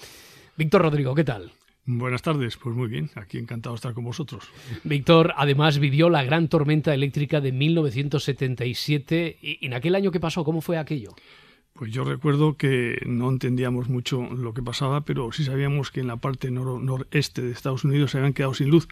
Víctor 0.57 0.83
Rodrigo, 0.83 1.15
¿qué 1.15 1.25
tal? 1.25 1.53
Buenas 1.91 2.21
tardes, 2.21 2.59
pues 2.59 2.77
muy 2.77 2.87
bien, 2.87 3.09
aquí 3.15 3.39
encantado 3.39 3.75
de 3.75 3.77
estar 3.77 3.95
con 3.95 4.05
vosotros. 4.05 4.45
Víctor, 4.85 5.33
además 5.39 5.79
vivió 5.79 6.11
la 6.11 6.23
gran 6.23 6.49
tormenta 6.49 6.93
eléctrica 6.93 7.41
de 7.41 7.51
1977. 7.51 9.39
¿Y 9.41 9.65
en 9.65 9.73
aquel 9.73 9.95
año 9.95 10.11
qué 10.11 10.21
pasó? 10.21 10.45
¿Cómo 10.45 10.61
fue 10.61 10.77
aquello? 10.77 11.15
Pues 11.73 11.91
yo 11.91 12.05
recuerdo 12.05 12.59
que 12.59 13.01
no 13.07 13.31
entendíamos 13.31 13.89
mucho 13.89 14.21
lo 14.21 14.53
que 14.53 14.63
pasaba, 14.63 15.07
pero 15.07 15.33
sí 15.33 15.45
sabíamos 15.45 15.91
que 15.91 16.01
en 16.01 16.09
la 16.09 16.19
parte 16.19 16.51
nor 16.51 16.79
noreste 16.79 17.41
de 17.41 17.53
Estados 17.53 17.85
Unidos 17.85 18.11
se 18.11 18.19
habían 18.19 18.35
quedado 18.35 18.53
sin 18.53 18.69
luz. 18.69 18.87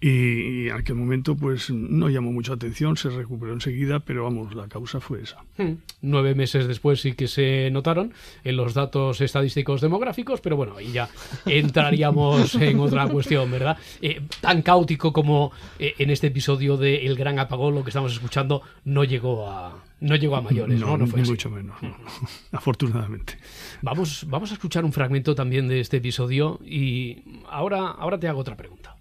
Y, 0.00 0.08
y, 0.08 0.68
en 0.68 0.76
aquel 0.76 0.96
momento 0.96 1.36
pues 1.36 1.70
no 1.70 2.08
llamó 2.08 2.32
mucha 2.32 2.54
atención, 2.54 2.96
se 2.96 3.10
recuperó 3.10 3.52
enseguida, 3.52 4.00
pero 4.00 4.24
vamos, 4.24 4.54
la 4.54 4.66
causa 4.68 5.00
fue 5.00 5.22
esa. 5.22 5.44
Hmm. 5.58 5.74
Nueve 6.00 6.34
meses 6.34 6.66
después 6.66 7.00
sí 7.00 7.12
que 7.12 7.28
se 7.28 7.70
notaron 7.70 8.12
en 8.44 8.56
los 8.56 8.74
datos 8.74 9.20
estadísticos 9.20 9.80
demográficos, 9.80 10.40
pero 10.40 10.56
bueno, 10.56 10.76
ahí 10.76 10.92
ya 10.92 11.08
entraríamos 11.46 12.54
en 12.54 12.80
otra 12.80 13.06
cuestión, 13.08 13.50
¿verdad? 13.50 13.76
Eh, 14.00 14.22
tan 14.40 14.62
caótico 14.62 15.12
como 15.12 15.52
eh, 15.78 15.94
en 15.98 16.10
este 16.10 16.28
episodio 16.28 16.76
de 16.76 17.06
El 17.06 17.16
Gran 17.16 17.38
Apagón, 17.38 17.74
lo 17.74 17.84
que 17.84 17.90
estamos 17.90 18.12
escuchando, 18.12 18.62
no 18.84 19.04
llegó 19.04 19.48
a, 19.50 19.84
no 20.00 20.16
llegó 20.16 20.36
a 20.36 20.40
mayores, 20.40 20.80
¿no? 20.80 20.86
No, 20.86 20.98
no 20.98 21.06
fue 21.06 21.18
ni 21.18 21.22
así. 21.22 21.32
mucho 21.32 21.50
menos, 21.50 21.80
no. 21.82 21.94
afortunadamente. 22.52 23.38
Vamos, 23.82 24.26
vamos 24.28 24.50
a 24.50 24.54
escuchar 24.54 24.84
un 24.84 24.92
fragmento 24.92 25.34
también 25.34 25.68
de 25.68 25.80
este 25.80 25.98
episodio 25.98 26.58
y 26.64 27.22
ahora, 27.50 27.88
ahora 27.88 28.18
te 28.18 28.28
hago 28.28 28.40
otra 28.40 28.56
pregunta. 28.56 28.96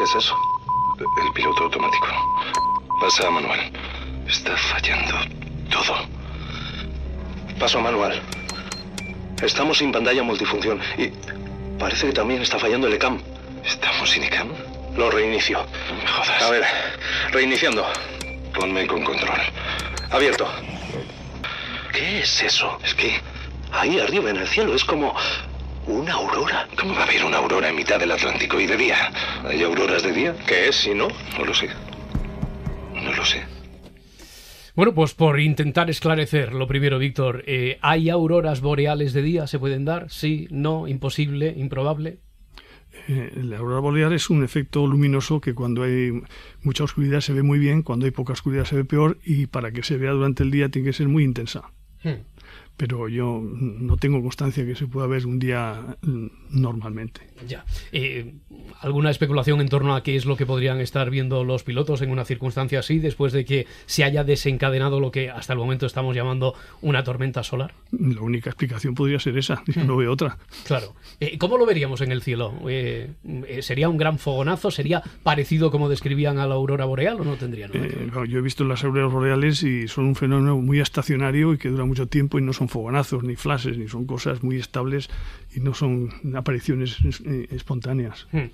¿Qué 0.00 0.04
es 0.04 0.14
eso? 0.14 0.34
El 0.98 1.32
piloto 1.34 1.64
automático. 1.64 2.06
Pasa 3.02 3.26
a 3.26 3.30
manual. 3.30 3.70
Está 4.26 4.56
fallando 4.56 5.14
todo. 5.68 5.94
Paso 7.58 7.80
a 7.80 7.82
manual. 7.82 8.22
Estamos 9.42 9.76
sin 9.76 9.92
pantalla 9.92 10.22
multifunción 10.22 10.80
y 10.96 11.12
parece 11.78 12.06
que 12.06 12.12
también 12.14 12.40
está 12.40 12.58
fallando 12.58 12.86
el 12.86 12.94
ECAM. 12.94 13.20
¿Estamos 13.62 14.08
sin 14.08 14.22
ECAM? 14.22 14.48
Lo 14.96 15.10
reinicio. 15.10 15.58
No 15.58 15.94
me 15.94 16.06
jodas. 16.06 16.42
A 16.44 16.50
ver, 16.50 16.64
reiniciando. 17.32 17.86
Ponme 18.54 18.86
con 18.86 19.04
control. 19.04 19.40
Abierto. 20.12 20.48
¿Qué 21.92 22.20
es 22.20 22.42
eso? 22.42 22.78
Es 22.82 22.94
que 22.94 23.20
ahí 23.70 24.00
arriba 24.00 24.30
en 24.30 24.36
el 24.36 24.48
cielo 24.48 24.74
es 24.74 24.82
como 24.82 25.14
¿Una 25.90 26.12
aurora? 26.12 26.68
¿Cómo 26.78 26.94
va 26.94 27.00
a 27.00 27.02
haber 27.02 27.24
una 27.24 27.38
aurora 27.38 27.68
en 27.68 27.74
mitad 27.74 27.98
del 27.98 28.12
Atlántico 28.12 28.60
y 28.60 28.66
de 28.68 28.76
día? 28.76 29.10
¿Hay 29.42 29.60
auroras 29.64 30.04
de 30.04 30.12
día? 30.12 30.36
¿Qué 30.46 30.68
es 30.68 30.76
si 30.76 30.94
no? 30.94 31.08
No 31.36 31.44
lo 31.44 31.52
sé. 31.52 31.68
No 32.94 33.12
lo 33.12 33.24
sé. 33.24 33.42
Bueno, 34.76 34.94
pues 34.94 35.14
por 35.14 35.40
intentar 35.40 35.90
esclarecer, 35.90 36.54
lo 36.54 36.68
primero, 36.68 37.00
Víctor, 37.00 37.42
eh, 37.48 37.78
¿hay 37.80 38.08
auroras 38.08 38.60
boreales 38.60 39.12
de 39.12 39.22
día? 39.22 39.48
¿Se 39.48 39.58
pueden 39.58 39.84
dar? 39.84 40.08
Sí, 40.10 40.46
no, 40.52 40.86
imposible, 40.86 41.52
improbable. 41.56 42.20
Eh, 43.08 43.32
la 43.42 43.58
aurora 43.58 43.80
boreal 43.80 44.12
es 44.12 44.30
un 44.30 44.44
efecto 44.44 44.86
luminoso 44.86 45.40
que 45.40 45.54
cuando 45.54 45.82
hay 45.82 46.12
mucha 46.62 46.84
oscuridad 46.84 47.20
se 47.20 47.32
ve 47.32 47.42
muy 47.42 47.58
bien, 47.58 47.82
cuando 47.82 48.06
hay 48.06 48.12
poca 48.12 48.34
oscuridad 48.34 48.64
se 48.64 48.76
ve 48.76 48.84
peor 48.84 49.18
y 49.24 49.46
para 49.46 49.72
que 49.72 49.82
se 49.82 49.96
vea 49.96 50.12
durante 50.12 50.44
el 50.44 50.52
día 50.52 50.68
tiene 50.68 50.86
que 50.86 50.92
ser 50.92 51.08
muy 51.08 51.24
intensa. 51.24 51.72
Hmm. 52.04 52.22
Pero 52.80 53.08
yo 53.08 53.42
no 53.42 53.98
tengo 53.98 54.22
constancia 54.22 54.64
que 54.64 54.74
se 54.74 54.86
pueda 54.86 55.06
ver 55.06 55.26
un 55.26 55.38
día 55.38 55.98
mm, 56.00 56.28
normalmente. 56.48 57.20
Ya. 57.46 57.62
Eh, 57.92 58.32
¿Alguna 58.80 59.10
especulación 59.10 59.60
en 59.60 59.68
torno 59.68 59.94
a 59.94 60.02
qué 60.02 60.16
es 60.16 60.24
lo 60.24 60.34
que 60.34 60.46
podrían 60.46 60.80
estar 60.80 61.10
viendo 61.10 61.44
los 61.44 61.62
pilotos 61.62 62.00
en 62.00 62.10
una 62.10 62.24
circunstancia 62.24 62.78
así, 62.78 62.98
después 62.98 63.34
de 63.34 63.44
que 63.44 63.66
se 63.84 64.02
haya 64.02 64.24
desencadenado 64.24 64.98
lo 64.98 65.10
que 65.10 65.28
hasta 65.28 65.52
el 65.52 65.58
momento 65.58 65.84
estamos 65.84 66.16
llamando 66.16 66.54
una 66.80 67.04
tormenta 67.04 67.42
solar? 67.42 67.74
La 67.90 68.22
única 68.22 68.48
explicación 68.48 68.94
podría 68.94 69.18
ser 69.20 69.36
esa, 69.36 69.62
yo 69.66 69.84
no 69.84 69.98
veo 69.98 70.10
otra. 70.10 70.38
Claro. 70.64 70.94
Eh, 71.20 71.36
¿Cómo 71.36 71.58
lo 71.58 71.66
veríamos 71.66 72.00
en 72.00 72.12
el 72.12 72.22
cielo? 72.22 72.54
Eh, 72.66 73.10
¿Sería 73.60 73.90
un 73.90 73.98
gran 73.98 74.18
fogonazo? 74.18 74.70
¿Sería 74.70 75.02
parecido 75.22 75.70
como 75.70 75.90
describían 75.90 76.38
a 76.38 76.46
la 76.46 76.54
aurora 76.54 76.86
boreal 76.86 77.20
o 77.20 77.24
no 77.24 77.34
tendrían? 77.34 77.72
yo 78.26 78.38
he 78.38 78.42
visto 78.42 78.64
las 78.64 78.84
auroras 78.84 79.12
boreales 79.12 79.62
y 79.64 79.86
son 79.86 80.06
un 80.06 80.14
fenómeno 80.14 80.56
muy 80.56 80.80
estacionario 80.80 81.52
y 81.52 81.58
que 81.58 81.68
dura 81.68 81.84
mucho 81.84 82.06
tiempo 82.06 82.38
y 82.38 82.42
no 82.42 82.54
son 82.54 82.69
fogonazos 82.70 83.22
ni 83.22 83.36
flashes, 83.36 83.76
ni 83.76 83.88
son 83.88 84.06
cosas 84.06 84.42
muy 84.42 84.56
estables 84.56 85.10
y 85.54 85.60
no 85.60 85.74
son 85.74 86.10
apariciones 86.34 86.96
eh, 87.26 87.48
espontáneas. 87.50 88.26
Hmm. 88.32 88.50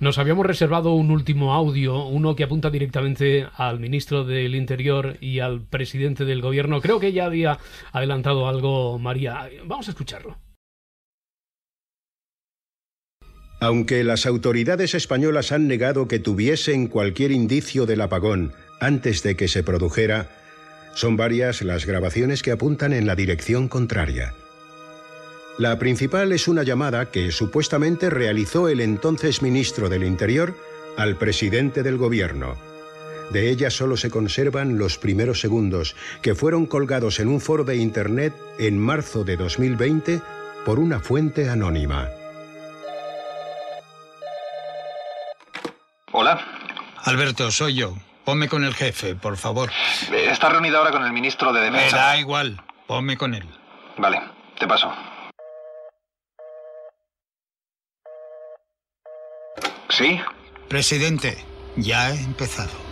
Nos 0.00 0.18
habíamos 0.18 0.44
reservado 0.44 0.92
un 0.92 1.10
último 1.10 1.54
audio, 1.54 2.04
uno 2.06 2.36
que 2.36 2.44
apunta 2.44 2.70
directamente 2.70 3.46
al 3.56 3.80
ministro 3.80 4.24
del 4.24 4.54
Interior 4.54 5.16
y 5.20 5.40
al 5.40 5.62
presidente 5.62 6.24
del 6.24 6.42
gobierno. 6.42 6.80
Creo 6.80 7.00
que 7.00 7.12
ya 7.12 7.24
había 7.24 7.58
adelantado 7.92 8.48
algo 8.48 8.98
María. 8.98 9.48
Vamos 9.64 9.88
a 9.88 9.92
escucharlo. 9.92 10.36
Aunque 13.62 14.02
las 14.04 14.24
autoridades 14.24 14.94
españolas 14.94 15.52
han 15.52 15.68
negado 15.68 16.08
que 16.08 16.18
tuviesen 16.18 16.86
cualquier 16.86 17.30
indicio 17.30 17.84
del 17.84 18.00
apagón 18.00 18.54
antes 18.80 19.22
de 19.22 19.36
que 19.36 19.48
se 19.48 19.62
produjera, 19.62 20.30
son 20.94 21.16
varias 21.16 21.62
las 21.62 21.86
grabaciones 21.86 22.42
que 22.42 22.52
apuntan 22.52 22.92
en 22.92 23.06
la 23.06 23.14
dirección 23.14 23.68
contraria. 23.68 24.34
La 25.58 25.78
principal 25.78 26.32
es 26.32 26.48
una 26.48 26.62
llamada 26.62 27.10
que 27.10 27.32
supuestamente 27.32 28.08
realizó 28.08 28.68
el 28.68 28.80
entonces 28.80 29.42
ministro 29.42 29.88
del 29.88 30.04
Interior 30.04 30.56
al 30.96 31.16
presidente 31.16 31.82
del 31.82 31.98
gobierno. 31.98 32.56
De 33.30 33.50
ella 33.50 33.70
solo 33.70 33.96
se 33.96 34.10
conservan 34.10 34.78
los 34.78 34.98
primeros 34.98 35.40
segundos, 35.40 35.94
que 36.22 36.34
fueron 36.34 36.66
colgados 36.66 37.20
en 37.20 37.28
un 37.28 37.40
foro 37.40 37.64
de 37.64 37.76
Internet 37.76 38.34
en 38.58 38.78
marzo 38.78 39.22
de 39.22 39.36
2020 39.36 40.20
por 40.64 40.78
una 40.78 40.98
fuente 40.98 41.48
anónima. 41.48 42.08
Hola. 46.12 46.44
Alberto, 47.04 47.50
soy 47.50 47.74
yo. 47.74 47.94
Ponme 48.24 48.48
con 48.48 48.64
el 48.64 48.74
jefe, 48.74 49.14
por 49.14 49.36
favor. 49.36 49.70
Está 50.12 50.48
reunido 50.50 50.78
ahora 50.78 50.90
con 50.90 51.04
el 51.04 51.12
ministro 51.12 51.52
de 51.52 51.62
Defensa. 51.62 51.96
Me 51.96 52.02
da 52.02 52.16
igual. 52.18 52.62
Ponme 52.86 53.16
con 53.16 53.34
él. 53.34 53.46
Vale, 53.96 54.20
te 54.58 54.66
paso. 54.66 54.92
¿Sí? 59.88 60.20
Presidente, 60.68 61.44
ya 61.76 62.10
he 62.10 62.22
empezado. 62.22 62.89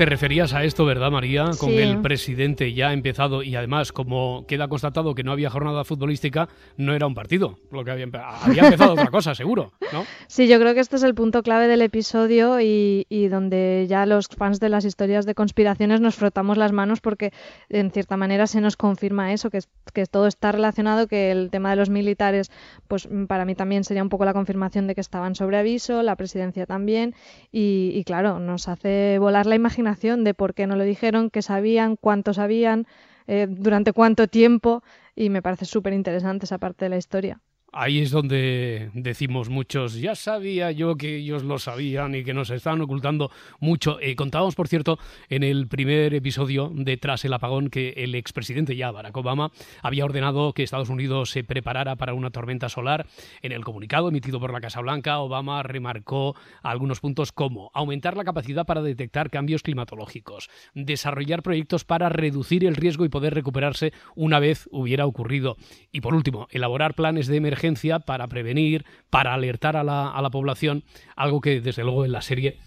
Te 0.00 0.06
referías 0.06 0.54
a 0.54 0.64
esto, 0.64 0.86
¿verdad, 0.86 1.10
María? 1.10 1.50
Con 1.60 1.72
el 1.72 2.00
presidente 2.00 2.72
ya 2.72 2.94
empezado 2.94 3.42
y 3.42 3.54
además, 3.54 3.92
como 3.92 4.46
queda 4.48 4.66
constatado 4.66 5.14
que 5.14 5.22
no 5.22 5.30
había 5.30 5.50
jornada 5.50 5.84
futbolística, 5.84 6.48
no 6.78 6.94
era 6.94 7.06
un 7.06 7.12
partido. 7.12 7.58
Lo 7.70 7.84
que 7.84 7.90
había, 7.90 8.06
había 8.42 8.62
empezado 8.62 8.94
otra 8.94 9.08
cosa, 9.08 9.34
seguro, 9.34 9.74
¿no? 9.92 10.06
Sí, 10.26 10.48
yo 10.48 10.58
creo 10.58 10.72
que 10.72 10.80
este 10.80 10.96
es 10.96 11.02
el 11.02 11.14
punto 11.14 11.42
clave 11.42 11.68
del 11.68 11.82
episodio 11.82 12.60
y, 12.62 13.28
donde 13.28 13.84
ya 13.90 14.06
los 14.06 14.28
fans 14.28 14.58
de 14.58 14.70
las 14.70 14.86
historias 14.86 15.26
de 15.26 15.34
conspiraciones 15.34 16.00
nos 16.00 16.14
frotamos 16.14 16.56
las 16.56 16.72
manos 16.72 17.02
porque 17.02 17.34
en 17.68 17.90
cierta 17.90 18.16
manera 18.16 18.46
se 18.46 18.62
nos 18.62 18.78
confirma 18.78 19.34
eso, 19.34 19.50
que, 19.50 19.58
que 19.92 20.06
todo 20.06 20.26
está 20.28 20.50
relacionado, 20.50 21.08
que 21.08 21.30
el 21.30 21.50
tema 21.50 21.68
de 21.68 21.76
los 21.76 21.90
militares, 21.90 22.50
pues 22.88 23.06
para 23.28 23.44
mí 23.44 23.54
también 23.54 23.84
sería 23.84 24.02
un 24.02 24.08
poco 24.08 24.24
la 24.24 24.32
confirmación 24.32 24.86
de 24.86 24.94
que 24.94 25.02
estaban 25.02 25.34
sobre 25.34 25.58
aviso, 25.58 26.02
la 26.02 26.16
presidencia 26.16 26.64
también, 26.64 27.14
y, 27.52 27.92
y 27.94 28.04
claro, 28.04 28.38
nos 28.40 28.66
hace 28.66 29.18
volar 29.18 29.44
la 29.44 29.56
imaginación 29.56 29.89
de 30.24 30.34
por 30.34 30.54
qué 30.54 30.66
no 30.66 30.76
lo 30.76 30.84
dijeron, 30.84 31.30
qué 31.30 31.42
sabían, 31.42 31.96
cuánto 31.96 32.32
sabían, 32.34 32.86
eh, 33.26 33.46
durante 33.48 33.92
cuánto 33.92 34.28
tiempo, 34.28 34.82
y 35.14 35.30
me 35.30 35.42
parece 35.42 35.64
súper 35.64 35.92
interesante 35.92 36.46
esa 36.46 36.58
parte 36.58 36.84
de 36.84 36.90
la 36.90 36.96
historia. 36.96 37.40
Ahí 37.72 38.00
es 38.00 38.10
donde 38.10 38.90
decimos 38.94 39.48
muchos, 39.48 39.94
ya 39.94 40.16
sabía 40.16 40.72
yo 40.72 40.96
que 40.96 41.18
ellos 41.18 41.44
lo 41.44 41.60
sabían 41.60 42.16
y 42.16 42.24
que 42.24 42.34
nos 42.34 42.50
estaban 42.50 42.80
ocultando 42.80 43.30
mucho. 43.60 44.00
Eh, 44.00 44.16
contábamos, 44.16 44.56
por 44.56 44.66
cierto, 44.66 44.98
en 45.28 45.44
el 45.44 45.68
primer 45.68 46.12
episodio 46.12 46.72
de 46.74 46.96
Tras 46.96 47.24
el 47.24 47.32
apagón 47.32 47.70
que 47.70 47.90
el 47.90 48.16
expresidente 48.16 48.74
ya, 48.74 48.90
Barack 48.90 49.16
Obama, 49.16 49.52
había 49.82 50.04
ordenado 50.04 50.52
que 50.52 50.64
Estados 50.64 50.88
Unidos 50.88 51.30
se 51.30 51.44
preparara 51.44 51.94
para 51.94 52.12
una 52.12 52.30
tormenta 52.30 52.68
solar. 52.68 53.06
En 53.40 53.52
el 53.52 53.64
comunicado 53.64 54.08
emitido 54.08 54.40
por 54.40 54.52
la 54.52 54.60
Casa 54.60 54.80
Blanca, 54.80 55.20
Obama 55.20 55.62
remarcó 55.62 56.34
algunos 56.64 56.98
puntos 56.98 57.30
como 57.30 57.70
aumentar 57.72 58.16
la 58.16 58.24
capacidad 58.24 58.66
para 58.66 58.82
detectar 58.82 59.30
cambios 59.30 59.62
climatológicos, 59.62 60.50
desarrollar 60.74 61.44
proyectos 61.44 61.84
para 61.84 62.08
reducir 62.08 62.64
el 62.64 62.74
riesgo 62.74 63.04
y 63.04 63.10
poder 63.10 63.32
recuperarse 63.32 63.92
una 64.16 64.40
vez 64.40 64.68
hubiera 64.72 65.06
ocurrido. 65.06 65.56
Y 65.92 66.00
por 66.00 66.16
último, 66.16 66.48
elaborar 66.50 66.94
planes 66.94 67.28
de 67.28 67.36
emergencia 67.36 67.59
para 68.04 68.26
prevenir, 68.26 68.84
para 69.10 69.34
alertar 69.34 69.76
a 69.76 69.84
la, 69.84 70.10
a 70.10 70.22
la 70.22 70.30
población, 70.30 70.84
algo 71.16 71.40
que 71.40 71.60
desde 71.60 71.82
luego 71.82 72.04
en 72.04 72.12
la 72.12 72.22
serie 72.22 72.58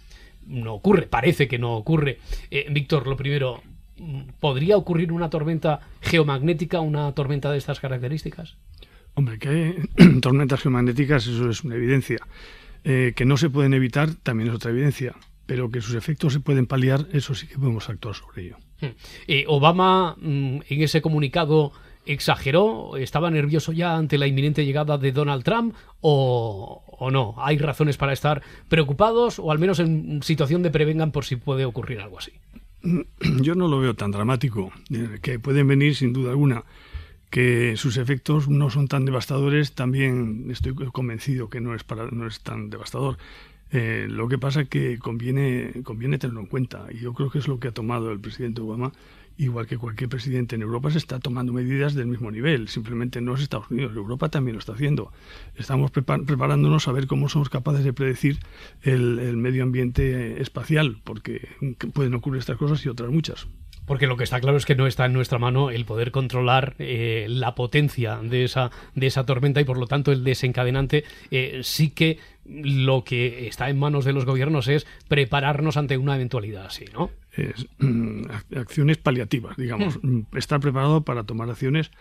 no 0.47 0.73
ocurre, 0.73 1.07
parece 1.07 1.47
que 1.47 1.59
no 1.59 1.75
ocurre. 1.75 2.19
Eh, 2.51 2.67
Víctor, 2.71 3.07
lo 3.07 3.17
primero, 3.17 3.61
¿podría 4.39 4.77
ocurrir 4.77 5.11
una 5.11 5.29
tormenta 5.29 5.81
geomagnética, 6.01 6.79
una 6.79 7.11
tormenta 7.13 7.51
de 7.51 7.57
estas 7.57 7.79
características? 7.79 8.57
Hombre, 9.15 9.39
que 9.39 9.87
tormentas 10.21 10.61
geomagnéticas, 10.61 11.27
eso 11.27 11.49
es 11.49 11.63
una 11.63 11.75
evidencia. 11.75 12.19
Eh, 12.83 13.13
que 13.15 13.25
no 13.25 13.37
se 13.37 13.49
pueden 13.49 13.73
evitar, 13.73 14.13
también 14.15 14.49
es 14.49 14.55
otra 14.55 14.71
evidencia. 14.71 15.15
Pero 15.45 15.69
que 15.69 15.81
sus 15.81 15.95
efectos 15.95 16.33
se 16.33 16.39
pueden 16.39 16.67
paliar, 16.67 17.07
eso 17.11 17.35
sí 17.35 17.47
que 17.47 17.57
podemos 17.57 17.89
actuar 17.89 18.15
sobre 18.15 18.45
ello. 18.45 18.57
Hmm. 18.81 18.95
Eh, 19.27 19.45
Obama, 19.47 20.15
mm, 20.19 20.59
en 20.69 20.81
ese 20.81 21.01
comunicado, 21.01 21.73
exageró? 22.05 22.97
¿Estaba 22.97 23.31
nervioso 23.31 23.71
ya 23.71 23.95
ante 23.95 24.17
la 24.17 24.27
inminente 24.27 24.65
llegada 24.65 24.97
de 24.97 25.11
Donald 25.11 25.43
Trump? 25.43 25.75
¿O, 26.01 26.83
o, 26.87 27.11
no? 27.11 27.35
¿Hay 27.37 27.57
razones 27.57 27.97
para 27.97 28.13
estar 28.13 28.41
preocupados 28.69 29.39
o 29.39 29.51
al 29.51 29.59
menos 29.59 29.79
en 29.79 30.21
situación 30.23 30.63
de 30.63 30.71
prevengan 30.71 31.11
por 31.11 31.25
si 31.25 31.35
puede 31.35 31.65
ocurrir 31.65 31.99
algo 31.99 32.19
así? 32.19 32.31
Yo 33.41 33.55
no 33.55 33.67
lo 33.67 33.79
veo 33.79 33.95
tan 33.95 34.11
dramático, 34.11 34.71
eh, 34.91 35.19
que 35.21 35.39
pueden 35.39 35.67
venir 35.67 35.95
sin 35.95 36.13
duda 36.13 36.31
alguna. 36.31 36.63
Que 37.29 37.77
sus 37.77 37.97
efectos 37.97 38.47
no 38.47 38.69
son 38.69 38.87
tan 38.87 39.05
devastadores, 39.05 39.73
también 39.73 40.47
estoy 40.51 40.75
convencido 40.75 41.49
que 41.49 41.61
no 41.61 41.73
es, 41.73 41.83
para, 41.83 42.11
no 42.11 42.27
es 42.27 42.41
tan 42.41 42.69
devastador. 42.69 43.17
Eh, 43.71 44.05
lo 44.07 44.27
que 44.27 44.37
pasa 44.37 44.61
es 44.61 44.69
que 44.69 44.99
conviene, 44.99 45.81
conviene 45.83 46.19
tenerlo 46.19 46.41
en 46.41 46.45
cuenta, 46.45 46.85
y 46.91 46.99
yo 46.99 47.13
creo 47.13 47.31
que 47.31 47.39
es 47.39 47.47
lo 47.47 47.59
que 47.59 47.69
ha 47.69 47.71
tomado 47.71 48.11
el 48.11 48.19
presidente 48.19 48.61
Obama 48.61 48.91
igual 49.37 49.67
que 49.67 49.77
cualquier 49.77 50.09
presidente 50.09 50.55
en 50.55 50.61
Europa, 50.61 50.91
se 50.91 50.97
está 50.97 51.19
tomando 51.19 51.53
medidas 51.53 51.93
del 51.93 52.07
mismo 52.07 52.31
nivel. 52.31 52.67
Simplemente 52.67 53.21
no 53.21 53.35
es 53.35 53.41
Estados 53.41 53.69
Unidos, 53.71 53.95
Europa 53.95 54.29
también 54.29 54.55
lo 54.55 54.59
está 54.59 54.73
haciendo. 54.73 55.11
Estamos 55.55 55.91
preparándonos 55.91 56.87
a 56.87 56.91
ver 56.91 57.07
cómo 57.07 57.29
somos 57.29 57.49
capaces 57.49 57.83
de 57.83 57.93
predecir 57.93 58.39
el, 58.81 59.37
medio 59.37 59.63
ambiente 59.63 60.41
espacial, 60.41 61.01
porque 61.03 61.47
pueden 61.93 62.13
ocurrir 62.13 62.39
estas 62.39 62.57
cosas 62.57 62.85
y 62.85 62.89
otras 62.89 63.09
muchas. 63.11 63.47
Porque 63.85 64.07
lo 64.07 64.17
que 64.17 64.23
está 64.23 64.39
claro 64.39 64.57
es 64.57 64.65
que 64.65 64.75
no 64.75 64.87
está 64.87 65.05
en 65.05 65.13
nuestra 65.13 65.39
mano 65.39 65.69
el 65.69 65.85
poder 65.85 66.11
controlar 66.11 66.75
eh, 66.79 67.25
la 67.29 67.55
potencia 67.55 68.17
de 68.17 68.45
esa, 68.45 68.71
de 68.95 69.07
esa 69.07 69.25
tormenta 69.25 69.59
y 69.61 69.65
por 69.65 69.77
lo 69.77 69.87
tanto 69.87 70.11
el 70.11 70.23
desencadenante 70.23 71.03
eh, 71.31 71.61
sí 71.63 71.89
que 71.89 72.19
lo 72.45 73.03
que 73.03 73.47
está 73.47 73.69
en 73.69 73.79
manos 73.79 74.05
de 74.05 74.13
los 74.13 74.25
gobiernos 74.25 74.67
es 74.67 74.85
prepararnos 75.07 75.77
ante 75.77 75.97
una 75.97 76.15
eventualidad 76.15 76.65
así, 76.65 76.85
¿no? 76.93 77.09
Es, 77.31 77.67
mm, 77.79 78.25
acciones 78.57 78.97
paliativas, 78.97 79.55
digamos. 79.57 79.99
Hmm. 80.01 80.21
Estar 80.35 80.59
preparado 80.59 81.01
para 81.03 81.23
tomar 81.23 81.49
acciones 81.49 81.91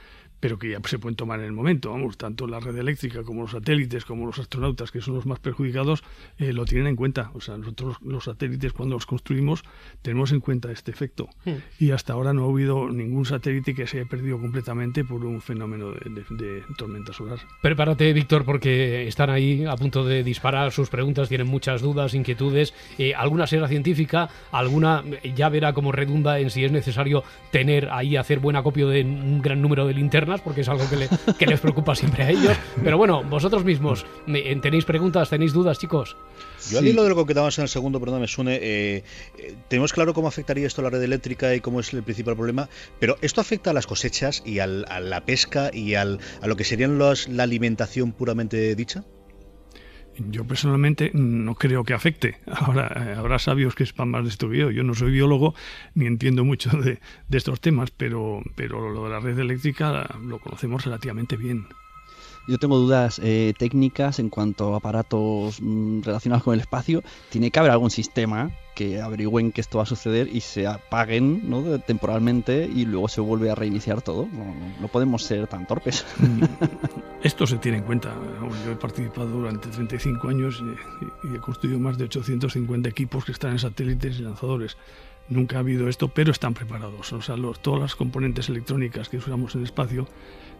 pero 0.42 0.58
que 0.58 0.70
ya 0.70 0.80
se 0.84 0.98
pueden 0.98 1.14
tomar 1.14 1.38
en 1.38 1.46
el 1.46 1.52
momento. 1.52 1.92
Vamos, 1.92 2.18
tanto 2.18 2.48
la 2.48 2.58
red 2.58 2.76
eléctrica 2.76 3.22
como 3.22 3.42
los 3.42 3.52
satélites, 3.52 4.04
como 4.04 4.26
los 4.26 4.40
astronautas, 4.40 4.90
que 4.90 5.00
son 5.00 5.14
los 5.14 5.24
más 5.24 5.38
perjudicados, 5.38 6.02
eh, 6.36 6.52
lo 6.52 6.64
tienen 6.64 6.88
en 6.88 6.96
cuenta. 6.96 7.30
O 7.34 7.40
sea, 7.40 7.56
nosotros 7.56 7.98
los 8.02 8.24
satélites 8.24 8.72
cuando 8.72 8.96
los 8.96 9.06
construimos 9.06 9.62
tenemos 10.02 10.32
en 10.32 10.40
cuenta 10.40 10.72
este 10.72 10.90
efecto. 10.90 11.28
Hmm. 11.44 11.52
Y 11.78 11.92
hasta 11.92 12.14
ahora 12.14 12.32
no 12.32 12.44
ha 12.44 12.50
habido 12.50 12.88
ningún 12.90 13.24
satélite 13.24 13.72
que 13.72 13.86
se 13.86 14.00
haya 14.00 14.08
perdido 14.08 14.40
completamente 14.40 15.04
por 15.04 15.24
un 15.24 15.40
fenómeno 15.40 15.92
de, 15.92 16.10
de- 16.10 16.36
de 16.44 16.62
tormenta 16.76 17.12
solar. 17.12 17.38
Prepárate, 17.62 18.12
Víctor, 18.12 18.44
porque 18.44 19.06
están 19.06 19.30
ahí 19.30 19.64
a 19.64 19.76
punto 19.76 20.04
de 20.04 20.24
disparar 20.24 20.72
sus 20.72 20.88
preguntas, 20.90 21.28
tienen 21.28 21.46
muchas 21.46 21.82
dudas, 21.82 22.14
inquietudes. 22.14 22.74
Eh, 22.98 23.14
alguna 23.14 23.46
será 23.46 23.68
científica, 23.68 24.28
alguna 24.50 25.04
ya 25.36 25.48
verá 25.50 25.72
cómo 25.72 25.92
redunda 25.92 26.40
en 26.40 26.50
si 26.50 26.64
es 26.64 26.72
necesario 26.72 27.22
tener 27.52 27.90
ahí, 27.92 28.16
hacer 28.16 28.40
buen 28.40 28.56
acopio 28.56 28.88
de 28.88 29.02
un 29.04 29.40
gran 29.40 29.62
número 29.62 29.86
de 29.86 29.94
linternas, 29.94 30.31
porque 30.40 30.62
es 30.62 30.68
algo 30.68 30.88
que, 30.88 30.96
le- 30.96 31.08
que 31.38 31.46
les 31.46 31.60
preocupa 31.60 31.94
siempre 31.94 32.24
a 32.24 32.30
ellos. 32.30 32.56
Pero 32.82 32.96
bueno, 32.96 33.22
vosotros 33.24 33.64
mismos, 33.64 34.06
eh, 34.26 34.56
¿tenéis 34.62 34.84
preguntas, 34.84 35.28
tenéis 35.30 35.52
dudas, 35.52 35.78
chicos? 35.78 36.16
Yo 36.70 36.78
al 36.78 36.86
hilo 36.86 37.02
de 37.02 37.08
lo 37.08 37.16
que 37.16 37.22
comentábamos 37.22 37.58
en 37.58 37.62
el 37.62 37.68
segundo, 37.68 37.98
perdón, 38.00 38.20
me 38.20 38.28
suene, 38.28 38.54
eh, 38.62 39.04
eh, 39.38 39.54
tenemos 39.68 39.92
claro 39.92 40.14
cómo 40.14 40.28
afectaría 40.28 40.66
esto 40.66 40.80
a 40.80 40.84
la 40.84 40.90
red 40.90 41.02
eléctrica 41.02 41.54
y 41.54 41.60
cómo 41.60 41.80
es 41.80 41.92
el 41.92 42.02
principal 42.02 42.36
problema, 42.36 42.68
pero 43.00 43.16
¿esto 43.20 43.40
afecta 43.40 43.70
a 43.70 43.72
las 43.72 43.86
cosechas 43.86 44.42
y 44.46 44.60
al- 44.60 44.86
a 44.88 45.00
la 45.00 45.24
pesca 45.24 45.70
y 45.72 45.94
al, 45.94 46.20
a 46.40 46.46
lo 46.46 46.56
que 46.56 46.64
serían 46.64 46.98
los, 46.98 47.28
la 47.28 47.42
alimentación 47.42 48.12
puramente 48.12 48.74
dicha? 48.76 49.04
Yo 50.30 50.44
personalmente 50.44 51.10
no 51.14 51.54
creo 51.54 51.84
que 51.84 51.94
afecte. 51.94 52.36
Ahora, 52.46 52.92
eh, 52.96 53.14
habrá 53.16 53.38
sabios 53.38 53.74
que 53.74 53.86
sepan 53.86 54.10
más 54.10 54.24
de 54.24 54.30
esto 54.30 54.52
yo. 54.52 54.70
Yo 54.70 54.82
no 54.82 54.94
soy 54.94 55.10
biólogo 55.10 55.54
ni 55.94 56.06
entiendo 56.06 56.44
mucho 56.44 56.70
de, 56.70 57.00
de 57.28 57.38
estos 57.38 57.60
temas, 57.60 57.90
pero, 57.90 58.42
pero 58.54 58.90
lo 58.92 59.04
de 59.04 59.10
la 59.10 59.20
red 59.20 59.38
eléctrica 59.38 60.08
lo 60.22 60.38
conocemos 60.38 60.84
relativamente 60.84 61.36
bien. 61.36 61.66
Yo 62.48 62.58
tengo 62.58 62.76
dudas 62.76 63.20
eh, 63.22 63.54
técnicas 63.58 64.18
en 64.18 64.28
cuanto 64.28 64.74
a 64.74 64.78
aparatos 64.78 65.60
mm, 65.60 66.02
relacionados 66.02 66.42
con 66.42 66.54
el 66.54 66.60
espacio. 66.60 67.02
Tiene 67.30 67.50
que 67.50 67.58
haber 67.58 67.70
algún 67.70 67.90
sistema 67.90 68.50
que 68.74 69.00
averigüen 69.00 69.52
que 69.52 69.60
esto 69.60 69.78
va 69.78 69.84
a 69.84 69.86
suceder 69.86 70.28
y 70.34 70.40
se 70.40 70.66
apaguen 70.66 71.42
temporalmente 71.86 72.64
y 72.74 72.86
luego 72.86 73.06
se 73.08 73.20
vuelve 73.20 73.50
a 73.50 73.54
reiniciar 73.54 74.00
todo. 74.02 74.26
No, 74.80 74.88
podemos 74.88 75.22
ser 75.24 75.46
tan 75.46 75.66
torpes. 75.66 76.06
Esto 77.22 77.46
se 77.46 77.58
tiene 77.58 77.78
en 77.78 77.84
cuenta. 77.84 78.14
Yo 78.64 78.72
he 78.72 78.76
participado 78.76 79.28
durante 79.28 79.68
35 79.68 80.28
años 80.28 80.62
y, 81.24 81.28
y 81.32 81.36
he 81.36 81.38
construido 81.38 81.78
más 81.78 81.98
de 81.98 82.04
850 82.04 82.88
equipos 82.88 83.24
que 83.24 83.32
están 83.32 83.52
en 83.52 83.58
satélites 83.58 84.18
y 84.18 84.22
lanzadores. 84.22 84.76
Nunca 85.28 85.56
ha 85.56 85.60
habido 85.60 85.88
esto, 85.88 86.08
pero 86.08 86.32
están 86.32 86.54
preparados. 86.54 87.12
O 87.12 87.22
sea, 87.22 87.36
los- 87.36 87.60
todas 87.60 87.80
las 87.80 87.94
componentes 87.94 88.48
electrónicas 88.48 89.08
que 89.08 89.18
usamos 89.18 89.54
en 89.54 89.60
el 89.60 89.66
espacio, 89.66 90.08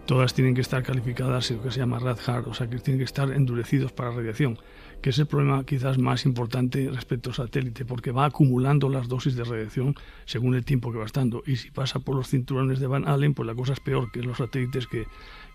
todas 0.06 0.35
tienen 0.35 0.54
que 0.54 0.61
estar 0.61 0.82
calificadas 0.82 1.50
en 1.50 1.59
lo 1.59 1.62
que 1.62 1.71
se 1.71 1.78
llama 1.78 1.99
rad 1.99 2.18
hard, 2.26 2.49
o 2.49 2.54
sea, 2.54 2.68
que 2.68 2.78
tienen 2.78 2.99
que 2.99 3.04
estar 3.04 3.30
endurecidos 3.30 3.92
para 3.92 4.11
radiación, 4.11 4.59
que 5.00 5.11
es 5.11 5.18
el 5.18 5.26
problema 5.26 5.64
quizás 5.64 5.99
más 5.99 6.26
importante 6.26 6.88
respecto 6.92 7.30
al 7.30 7.35
satélite, 7.35 7.85
porque 7.85 8.12
va 8.12 8.26
acumulando 8.26 8.88
las 8.88 9.09
dosis 9.09 9.35
de 9.37 9.44
radiación 9.44 9.94
según 10.25 10.54
el 10.54 10.64
tiempo 10.64 10.92
que 10.92 10.99
va 10.99 11.06
estando. 11.06 11.42
Y 11.47 11.56
si 11.56 11.71
pasa 11.71 12.00
por 12.00 12.16
los 12.16 12.28
cinturones 12.28 12.78
de 12.80 12.87
Van 12.87 13.09
Allen, 13.09 13.35
pues 13.35 13.47
la 13.47 13.54
cosa 13.54 13.73
es 13.73 13.80
peor 13.80 14.11
que 14.12 14.23
los 14.23 14.38
satélites 14.38 14.87
que, 14.87 15.06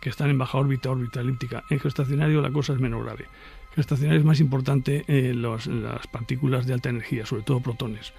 que 0.02 0.10
están 0.10 0.30
en 0.30 0.38
baja 0.38 0.58
órbita, 0.58 0.90
órbita 0.90 1.22
elíptica. 1.22 1.64
En 1.70 1.80
geoestacionario 1.80 2.42
la 2.42 2.52
cosa 2.52 2.74
es 2.74 2.80
menos 2.80 3.04
grave. 3.04 3.26
Geoestacionario 3.74 4.20
es 4.20 4.26
más 4.26 4.40
importante 4.40 5.06
eh, 5.08 5.34
las 5.34 6.08
partículas 6.08 6.66
de 6.66 6.74
alta 6.74 6.90
energía, 6.90 7.26
sobre 7.26 7.44
todo 7.44 7.60
protones, 7.60 8.14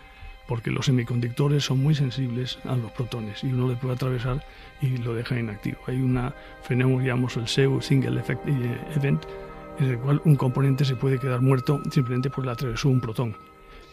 porque 0.48 0.70
los 0.70 0.86
semiconductores 0.86 1.64
son 1.64 1.80
muy 1.82 1.94
sensibles 1.94 2.58
a 2.64 2.74
los 2.74 2.90
protones 2.92 3.44
y 3.44 3.48
uno 3.48 3.68
le 3.68 3.76
puede 3.76 3.94
atravesar 3.94 4.44
y 4.80 4.96
lo 4.96 5.14
deja 5.14 5.38
inactivo. 5.38 5.76
Hay 5.86 6.00
una 6.00 6.34
fenómeno 6.62 7.00
que 7.00 7.06
llamamos 7.06 7.36
el 7.36 7.46
SEU, 7.46 7.82
Single 7.82 8.18
Effect 8.18 8.48
eh, 8.48 8.78
Event, 8.96 9.24
en 9.78 9.90
el 9.90 9.98
cual 9.98 10.22
un 10.24 10.36
componente 10.36 10.86
se 10.86 10.96
puede 10.96 11.18
quedar 11.18 11.42
muerto 11.42 11.82
simplemente 11.92 12.30
porque 12.30 12.46
le 12.46 12.52
atravesó 12.52 12.88
un 12.88 13.00
protón. 13.00 13.36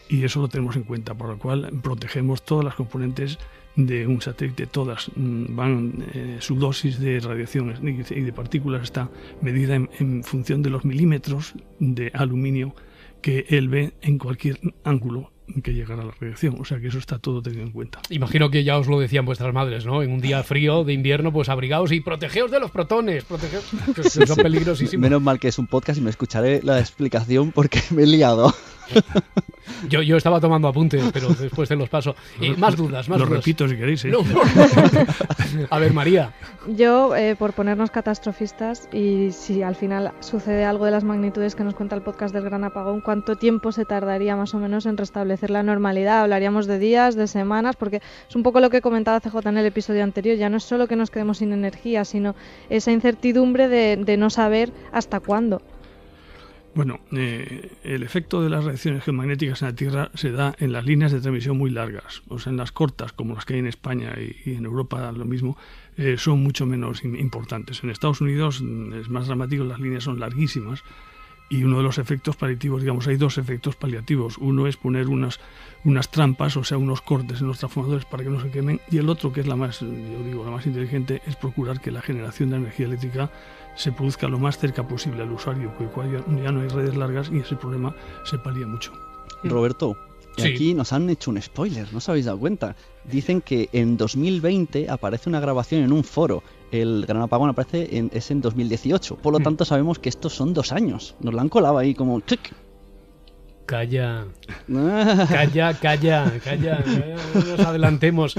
Y 0.08 0.24
eso 0.24 0.40
lo 0.40 0.48
tenemos 0.48 0.76
en 0.76 0.84
cuenta, 0.84 1.14
por 1.14 1.28
lo 1.28 1.38
cual 1.38 1.68
protegemos 1.82 2.42
todas 2.42 2.64
las 2.64 2.74
componentes 2.74 3.38
de 3.74 4.06
un 4.06 4.22
satélite, 4.22 4.66
todas 4.66 5.10
mm, 5.14 5.54
van, 5.54 6.06
eh, 6.14 6.36
su 6.40 6.56
dosis 6.56 6.98
de 6.98 7.20
radiación 7.20 7.74
y 7.86 8.20
de 8.22 8.32
partículas 8.32 8.84
está 8.84 9.10
medida 9.42 9.74
en, 9.74 9.90
en 9.98 10.24
función 10.24 10.62
de 10.62 10.70
los 10.70 10.86
milímetros 10.86 11.52
de 11.80 12.10
aluminio 12.14 12.74
que 13.20 13.44
él 13.50 13.68
ve 13.68 13.92
en 14.00 14.16
cualquier 14.16 14.58
ángulo 14.84 15.35
que 15.62 15.72
llegará 15.74 16.04
la 16.04 16.12
radiación. 16.20 16.56
O 16.60 16.64
sea 16.64 16.80
que 16.80 16.88
eso 16.88 16.98
está 16.98 17.18
todo 17.18 17.42
tenido 17.42 17.62
en 17.62 17.70
cuenta. 17.72 18.00
Imagino 18.10 18.50
que 18.50 18.64
ya 18.64 18.78
os 18.78 18.86
lo 18.88 18.98
decían 19.00 19.24
vuestras 19.24 19.52
madres, 19.54 19.86
¿no? 19.86 20.02
En 20.02 20.10
un 20.10 20.20
día 20.20 20.42
frío 20.42 20.84
de 20.84 20.92
invierno, 20.92 21.32
pues 21.32 21.48
abrigaos 21.48 21.92
y 21.92 22.00
protegeos 22.00 22.50
de 22.50 22.60
los 22.60 22.70
protones, 22.70 23.24
protegeos, 23.24 23.64
que 23.94 24.02
son 24.04 24.26
Sí. 24.26 24.42
peligrosísimos. 24.42 25.00
Menos 25.02 25.22
mal 25.22 25.38
que 25.40 25.48
es 25.48 25.58
un 25.58 25.66
podcast 25.66 25.98
y 25.98 26.02
me 26.02 26.10
escucharé 26.10 26.60
la 26.62 26.78
explicación 26.80 27.52
porque 27.52 27.80
me 27.90 28.02
he 28.02 28.06
liado. 28.06 28.52
Yo, 29.88 30.02
yo 30.02 30.16
estaba 30.16 30.40
tomando 30.40 30.68
apuntes, 30.68 31.02
pero 31.12 31.28
después 31.28 31.68
te 31.68 31.76
los 31.76 31.88
paso. 31.88 32.14
Eh, 32.40 32.54
más 32.56 32.76
dudas, 32.76 33.08
más 33.08 33.18
Lo 33.18 33.26
dudas. 33.26 33.38
repito 33.38 33.68
si 33.68 33.76
queréis. 33.76 34.04
¿eh? 34.04 34.08
No, 34.10 34.22
no. 34.22 34.40
A 35.70 35.78
ver, 35.78 35.92
María. 35.92 36.32
Yo, 36.68 37.14
eh, 37.16 37.36
por 37.36 37.52
ponernos 37.52 37.90
catastrofistas, 37.90 38.88
y 38.92 39.30
si 39.32 39.62
al 39.62 39.76
final 39.76 40.12
sucede 40.20 40.64
algo 40.64 40.84
de 40.84 40.90
las 40.90 41.04
magnitudes 41.04 41.54
que 41.54 41.64
nos 41.64 41.74
cuenta 41.74 41.94
el 41.96 42.02
podcast 42.02 42.34
del 42.34 42.44
Gran 42.44 42.64
Apagón, 42.64 43.00
¿cuánto 43.00 43.36
tiempo 43.36 43.72
se 43.72 43.84
tardaría 43.84 44.36
más 44.36 44.54
o 44.54 44.58
menos 44.58 44.86
en 44.86 44.96
restablecer 44.96 45.50
la 45.50 45.62
normalidad? 45.62 46.22
Hablaríamos 46.22 46.66
de 46.66 46.78
días, 46.78 47.14
de 47.14 47.26
semanas, 47.26 47.76
porque 47.76 48.00
es 48.28 48.36
un 48.36 48.42
poco 48.42 48.60
lo 48.60 48.70
que 48.70 48.80
comentaba 48.80 49.20
CJ 49.20 49.48
en 49.48 49.58
el 49.58 49.66
episodio 49.66 50.02
anterior. 50.02 50.36
Ya 50.36 50.48
no 50.48 50.56
es 50.56 50.64
solo 50.64 50.86
que 50.88 50.96
nos 50.96 51.10
quedemos 51.10 51.38
sin 51.38 51.52
energía, 51.52 52.04
sino 52.04 52.34
esa 52.68 52.92
incertidumbre 52.92 53.68
de, 53.68 53.96
de 53.96 54.16
no 54.16 54.30
saber 54.30 54.72
hasta 54.92 55.20
cuándo. 55.20 55.62
Bueno, 56.76 57.00
eh, 57.12 57.70
el 57.84 58.02
efecto 58.02 58.42
de 58.42 58.50
las 58.50 58.62
reacciones 58.62 59.02
geomagnéticas 59.02 59.62
en 59.62 59.68
la 59.68 59.74
Tierra 59.74 60.10
se 60.12 60.30
da 60.30 60.54
en 60.58 60.72
las 60.72 60.84
líneas 60.84 61.10
de 61.10 61.20
transmisión 61.22 61.56
muy 61.56 61.70
largas, 61.70 62.22
o 62.28 62.38
sea, 62.38 62.50
en 62.50 62.58
las 62.58 62.70
cortas, 62.70 63.14
como 63.14 63.34
las 63.34 63.46
que 63.46 63.54
hay 63.54 63.60
en 63.60 63.66
España 63.66 64.12
y, 64.44 64.52
en 64.52 64.66
Europa 64.66 65.10
lo 65.12 65.24
mismo, 65.24 65.56
eh, 65.96 66.16
son 66.18 66.42
mucho 66.42 66.66
menos 66.66 67.02
im- 67.02 67.18
importantes. 67.18 67.82
En 67.82 67.88
Estados 67.88 68.20
Unidos 68.20 68.60
mm, 68.60 68.92
es 68.92 69.08
más 69.08 69.26
dramático, 69.26 69.64
las 69.64 69.80
líneas 69.80 70.04
son 70.04 70.20
larguísimas 70.20 70.84
y 71.48 71.64
uno 71.64 71.78
de 71.78 71.82
los 71.82 71.96
efectos 71.96 72.36
paliativos, 72.36 72.82
digamos, 72.82 73.06
hay 73.06 73.16
dos 73.16 73.38
efectos 73.38 73.74
paliativos. 73.74 74.36
Uno 74.36 74.66
es 74.66 74.76
poner 74.76 75.06
unas, 75.08 75.40
unas 75.84 76.10
trampas, 76.10 76.58
o 76.58 76.64
sea, 76.64 76.76
unos 76.76 77.00
cortes 77.00 77.40
en 77.40 77.46
los 77.46 77.58
transformadores 77.58 78.04
para 78.04 78.22
que 78.22 78.28
no 78.28 78.38
se 78.42 78.50
quemen, 78.50 78.82
y 78.90 78.98
el 78.98 79.08
otro, 79.08 79.32
que 79.32 79.40
es 79.40 79.46
la 79.46 79.56
más, 79.56 79.80
yo 79.80 80.22
digo, 80.26 80.44
la 80.44 80.50
más 80.50 80.66
inteligente, 80.66 81.22
es 81.26 81.36
procurar 81.36 81.80
que 81.80 81.90
la 81.90 82.02
generación 82.02 82.50
de 82.50 82.56
energía 82.56 82.84
eléctrica 82.84 83.30
se 83.76 83.92
produzca 83.92 84.26
lo 84.28 84.38
más 84.38 84.58
cerca 84.58 84.86
posible 84.86 85.22
al 85.22 85.30
usuario, 85.32 85.72
con 85.76 85.86
el 85.86 85.92
cual 85.92 86.10
ya, 86.26 86.50
no 86.52 86.60
hay 86.60 86.68
redes 86.68 86.96
largas 86.96 87.30
y 87.32 87.38
ese 87.38 87.56
problema 87.56 87.94
se 88.24 88.38
palía 88.38 88.66
mucho. 88.66 88.92
Roberto, 89.44 89.96
y 90.36 90.42
Sí. 90.42 90.48
aquí 90.48 90.74
nos 90.74 90.92
han 90.92 91.08
hecho 91.08 91.30
un 91.30 91.40
spoiler, 91.40 91.90
no 91.92 91.98
os 91.98 92.08
habéis 92.08 92.24
dado 92.26 92.38
cuenta. 92.38 92.76
Dicen 93.04 93.40
que 93.40 93.68
en 93.72 93.96
2020 93.96 94.90
aparece 94.90 95.28
una 95.28 95.40
grabación 95.40 95.82
en 95.82 95.92
un 95.92 96.02
foro. 96.04 96.42
El 96.72 97.06
gran 97.06 97.22
apagón 97.22 97.48
aparece 97.50 97.96
en, 97.96 98.10
es 98.12 98.30
en 98.30 98.40
2018. 98.40 99.16
Por 99.16 99.32
lo 99.32 99.38
tanto, 99.40 99.64
sabemos 99.64 99.98
que 99.98 100.08
estos 100.08 100.34
son 100.34 100.52
dos 100.52 100.72
años. 100.72 101.14
Nos 101.20 101.32
lo 101.32 101.40
han 101.40 101.48
colado 101.48 101.78
ahí 101.78 101.94
como. 101.94 102.20
¡clic! 102.20 102.52
Calla. 103.66 104.26
Calla, 104.68 105.74
calla, 105.74 106.32
calla. 106.44 106.84
No 107.34 107.40
nos 107.56 107.60
adelantemos. 107.60 108.34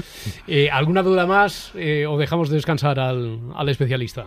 Eh, 0.46 0.70
¿Alguna 0.70 1.02
duda 1.02 1.26
más 1.26 1.72
eh, 1.74 2.06
o 2.06 2.16
dejamos 2.16 2.48
descansar 2.48 2.98
al, 2.98 3.38
al 3.54 3.68
especialista? 3.68 4.26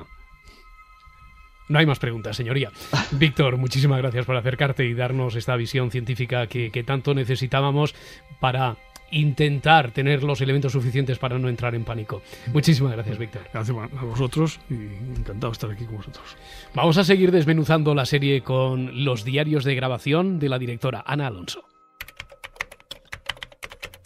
No 1.71 1.79
hay 1.79 1.85
más 1.85 1.99
preguntas, 1.99 2.35
señoría. 2.35 2.69
Víctor, 3.11 3.55
muchísimas 3.55 3.97
gracias 3.99 4.25
por 4.25 4.35
acercarte 4.35 4.85
y 4.85 4.93
darnos 4.93 5.35
esta 5.35 5.55
visión 5.55 5.89
científica 5.89 6.47
que, 6.47 6.69
que 6.69 6.83
tanto 6.83 7.13
necesitábamos 7.13 7.95
para 8.41 8.75
intentar 9.09 9.91
tener 9.91 10.21
los 10.23 10.41
elementos 10.41 10.73
suficientes 10.73 11.17
para 11.17 11.39
no 11.39 11.47
entrar 11.47 11.73
en 11.73 11.85
pánico. 11.85 12.21
Muchísimas 12.51 12.91
gracias, 12.91 13.17
Víctor. 13.17 13.43
Gracias 13.53 13.77
a 13.77 14.03
vosotros 14.03 14.59
y 14.69 14.73
encantado 15.17 15.51
de 15.51 15.53
estar 15.53 15.71
aquí 15.71 15.85
con 15.85 15.97
vosotros. 15.97 16.35
Vamos 16.73 16.97
a 16.97 17.05
seguir 17.05 17.31
desmenuzando 17.31 17.95
la 17.95 18.05
serie 18.05 18.41
con 18.41 19.05
los 19.05 19.23
diarios 19.23 19.63
de 19.63 19.75
grabación 19.75 20.39
de 20.39 20.49
la 20.49 20.59
directora 20.59 21.03
Ana 21.05 21.27
Alonso. 21.27 21.63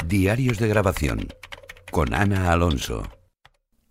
Diarios 0.05 0.59
de 0.59 0.67
grabación 0.67 1.27
con 1.91 2.13
Ana 2.13 2.51
Alonso. 2.51 3.14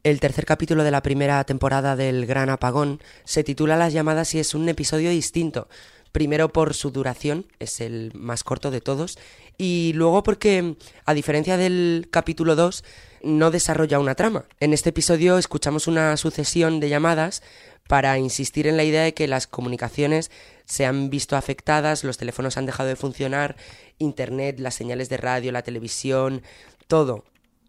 El 0.05 0.21
tercer 0.21 0.45
capítulo 0.45 0.85
de 0.85 0.91
la 0.91 1.03
primera 1.03 1.43
temporada 1.45 1.97
del 1.97 2.27
Gran 2.27 2.51
Apagón 2.51 3.01
se 3.25 3.43
titula 3.43 3.79
Las 3.79 3.95
llamadas 3.95 4.35
y 4.35 4.39
es 4.39 4.55
un 4.55 4.69
episodio 4.69 5.09
distinto. 5.09 5.67
Primero 6.13 6.53
por 6.53 6.75
su 6.75 6.91
duración, 6.91 7.47
es 7.59 7.81
el 7.81 8.13
más 8.13 8.45
corto 8.45 8.71
de 8.71 8.83
todos, 8.83 9.19
y 9.57 9.93
luego 9.95 10.23
porque, 10.23 10.77
a 11.07 11.15
diferencia 11.15 11.57
del 11.57 12.09
capítulo 12.11 12.55
2, 12.55 12.85
no 13.23 13.51
desarrolla 13.51 13.99
una 13.99 14.15
trama. 14.15 14.45
En 14.61 14.75
este 14.75 14.91
episodio 14.91 15.39
escuchamos 15.39 15.87
una 15.87 16.15
sucesión 16.19 16.81
de 16.81 16.91
llamadas 16.91 17.43
para 17.89 18.19
insistir 18.19 18.67
en 18.67 18.77
la 18.77 18.85
idea 18.85 19.05
de 19.05 19.15
que 19.15 19.27
las 19.27 19.47
comunicaciones 19.47 20.31
se 20.67 20.85
han 20.85 21.09
visto 21.09 21.35
afectadas, 21.35 22.05
los 22.05 22.19
teléfonos 22.19 22.59
han 22.59 22.67
dejado 22.67 22.91
de 22.91 22.97
funcionar, 22.97 23.57
Internet, 23.97 24.61
las 24.61 24.75
señales 24.75 25.09
de 25.09 25.17
radio, 25.17 25.51
la 25.51 25.63
televisión, 25.63 26.43
todo 26.89 27.25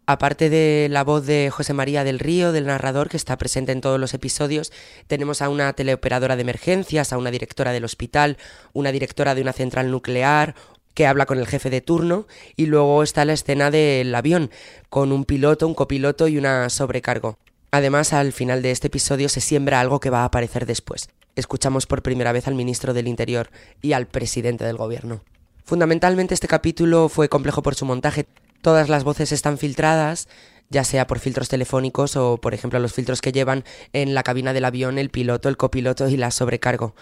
Aparte 0.08 0.50
de 0.50 0.86
la 0.88 1.02
voz 1.02 1.26
de 1.26 1.50
José 1.50 1.72
María 1.72 2.04
del 2.04 2.20
Río, 2.20 2.52
del 2.52 2.66
narrador, 2.66 3.08
que 3.08 3.16
está 3.16 3.36
presente 3.36 3.72
en 3.72 3.80
todos 3.80 3.98
los 3.98 4.14
episodios, 4.14 4.72
tenemos 5.08 5.42
a 5.42 5.48
una 5.48 5.72
teleoperadora 5.72 6.36
de 6.36 6.42
emergencias, 6.42 7.12
a 7.12 7.18
una 7.18 7.32
directora 7.32 7.72
del 7.72 7.84
hospital, 7.84 8.36
una 8.72 8.92
directora 8.92 9.34
de 9.34 9.42
una 9.42 9.52
central 9.52 9.90
nuclear, 9.90 10.54
que 10.94 11.08
habla 11.08 11.26
con 11.26 11.38
el 11.38 11.48
jefe 11.48 11.70
de 11.70 11.80
turno, 11.80 12.28
y 12.54 12.66
luego 12.66 13.02
está 13.02 13.24
la 13.24 13.32
escena 13.32 13.72
del 13.72 14.14
avión, 14.14 14.52
con 14.90 15.10
un 15.10 15.24
piloto, 15.24 15.66
un 15.66 15.74
copiloto 15.74 16.28
y 16.28 16.38
una 16.38 16.70
sobrecargo. 16.70 17.36
Además, 17.72 18.12
al 18.12 18.32
final 18.32 18.62
de 18.62 18.70
este 18.70 18.86
episodio 18.86 19.28
se 19.28 19.40
siembra 19.40 19.80
algo 19.80 19.98
que 19.98 20.10
va 20.10 20.20
a 20.20 20.26
aparecer 20.26 20.66
después. 20.66 21.10
Escuchamos 21.34 21.86
por 21.86 22.02
primera 22.02 22.30
vez 22.30 22.46
al 22.46 22.54
ministro 22.54 22.94
del 22.94 23.08
Interior 23.08 23.50
y 23.82 23.92
al 23.92 24.06
presidente 24.06 24.64
del 24.64 24.76
gobierno. 24.76 25.22
Fundamentalmente 25.64 26.32
este 26.32 26.46
capítulo 26.46 27.08
fue 27.08 27.28
complejo 27.28 27.60
por 27.60 27.74
su 27.74 27.84
montaje. 27.84 28.26
Todas 28.66 28.88
las 28.88 29.04
voces 29.04 29.30
están 29.30 29.58
filtradas, 29.58 30.26
ya 30.70 30.82
sea 30.82 31.06
por 31.06 31.20
filtros 31.20 31.48
telefónicos 31.48 32.16
o, 32.16 32.38
por 32.38 32.52
ejemplo, 32.52 32.80
los 32.80 32.92
filtros 32.92 33.20
que 33.20 33.30
llevan 33.30 33.62
en 33.92 34.12
la 34.12 34.24
cabina 34.24 34.52
del 34.52 34.64
avión 34.64 34.98
el 34.98 35.08
piloto, 35.08 35.48
el 35.48 35.56
copiloto 35.56 36.08
y 36.08 36.16
la 36.16 36.32
sobrecargo. 36.32 36.96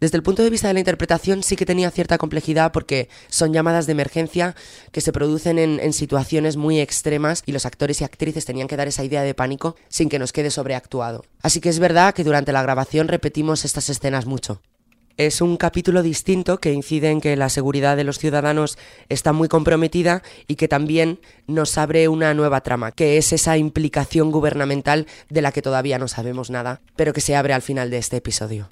Desde 0.00 0.16
el 0.16 0.22
punto 0.22 0.42
de 0.42 0.48
vista 0.48 0.68
de 0.68 0.72
la 0.72 0.80
interpretación 0.80 1.42
sí 1.42 1.56
que 1.56 1.66
tenía 1.66 1.90
cierta 1.90 2.16
complejidad 2.16 2.72
porque 2.72 3.10
son 3.28 3.52
llamadas 3.52 3.84
de 3.84 3.92
emergencia 3.92 4.56
que 4.90 5.02
se 5.02 5.12
producen 5.12 5.58
en, 5.58 5.92
situaciones 5.92 6.56
muy 6.56 6.80
extremas 6.80 7.42
y 7.44 7.52
los 7.52 7.66
actores 7.66 8.00
y 8.00 8.04
actrices 8.04 8.46
tenían 8.46 8.66
que 8.66 8.78
dar 8.78 8.88
esa 8.88 9.04
idea 9.04 9.20
de 9.20 9.34
pánico 9.34 9.76
sin 9.90 10.08
que 10.08 10.18
nos 10.18 10.32
quede 10.32 10.50
sobreactuado. 10.50 11.22
Así 11.42 11.60
que 11.60 11.68
es 11.68 11.80
verdad 11.80 12.14
que 12.14 12.24
durante 12.24 12.52
la 12.52 12.62
grabación 12.62 13.08
repetimos 13.08 13.66
estas 13.66 13.90
escenas 13.90 14.24
mucho. 14.24 14.62
Es 15.18 15.40
un 15.40 15.56
capítulo 15.56 16.04
distinto 16.04 16.58
que 16.58 16.72
incide 16.72 17.10
en 17.10 17.20
que 17.20 17.34
la 17.34 17.48
seguridad 17.48 17.96
de 17.96 18.04
los 18.04 18.20
ciudadanos 18.20 18.78
está 19.08 19.32
muy 19.32 19.48
comprometida 19.48 20.22
y 20.46 20.54
que 20.54 20.68
también 20.68 21.18
nos 21.48 21.76
abre 21.76 22.06
una 22.06 22.34
nueva 22.34 22.60
trama, 22.60 22.92
que 22.92 23.18
es 23.18 23.32
esa 23.32 23.56
implicación 23.56 24.30
gubernamental 24.30 25.08
de 25.28 25.42
la 25.42 25.50
que 25.50 25.60
todavía 25.60 25.98
no 25.98 26.06
sabemos 26.06 26.50
nada, 26.50 26.82
pero 26.94 27.12
que 27.12 27.20
se 27.20 27.34
abre 27.34 27.52
al 27.52 27.62
final 27.62 27.90
de 27.90 27.98
este 27.98 28.18
episodio. 28.18 28.68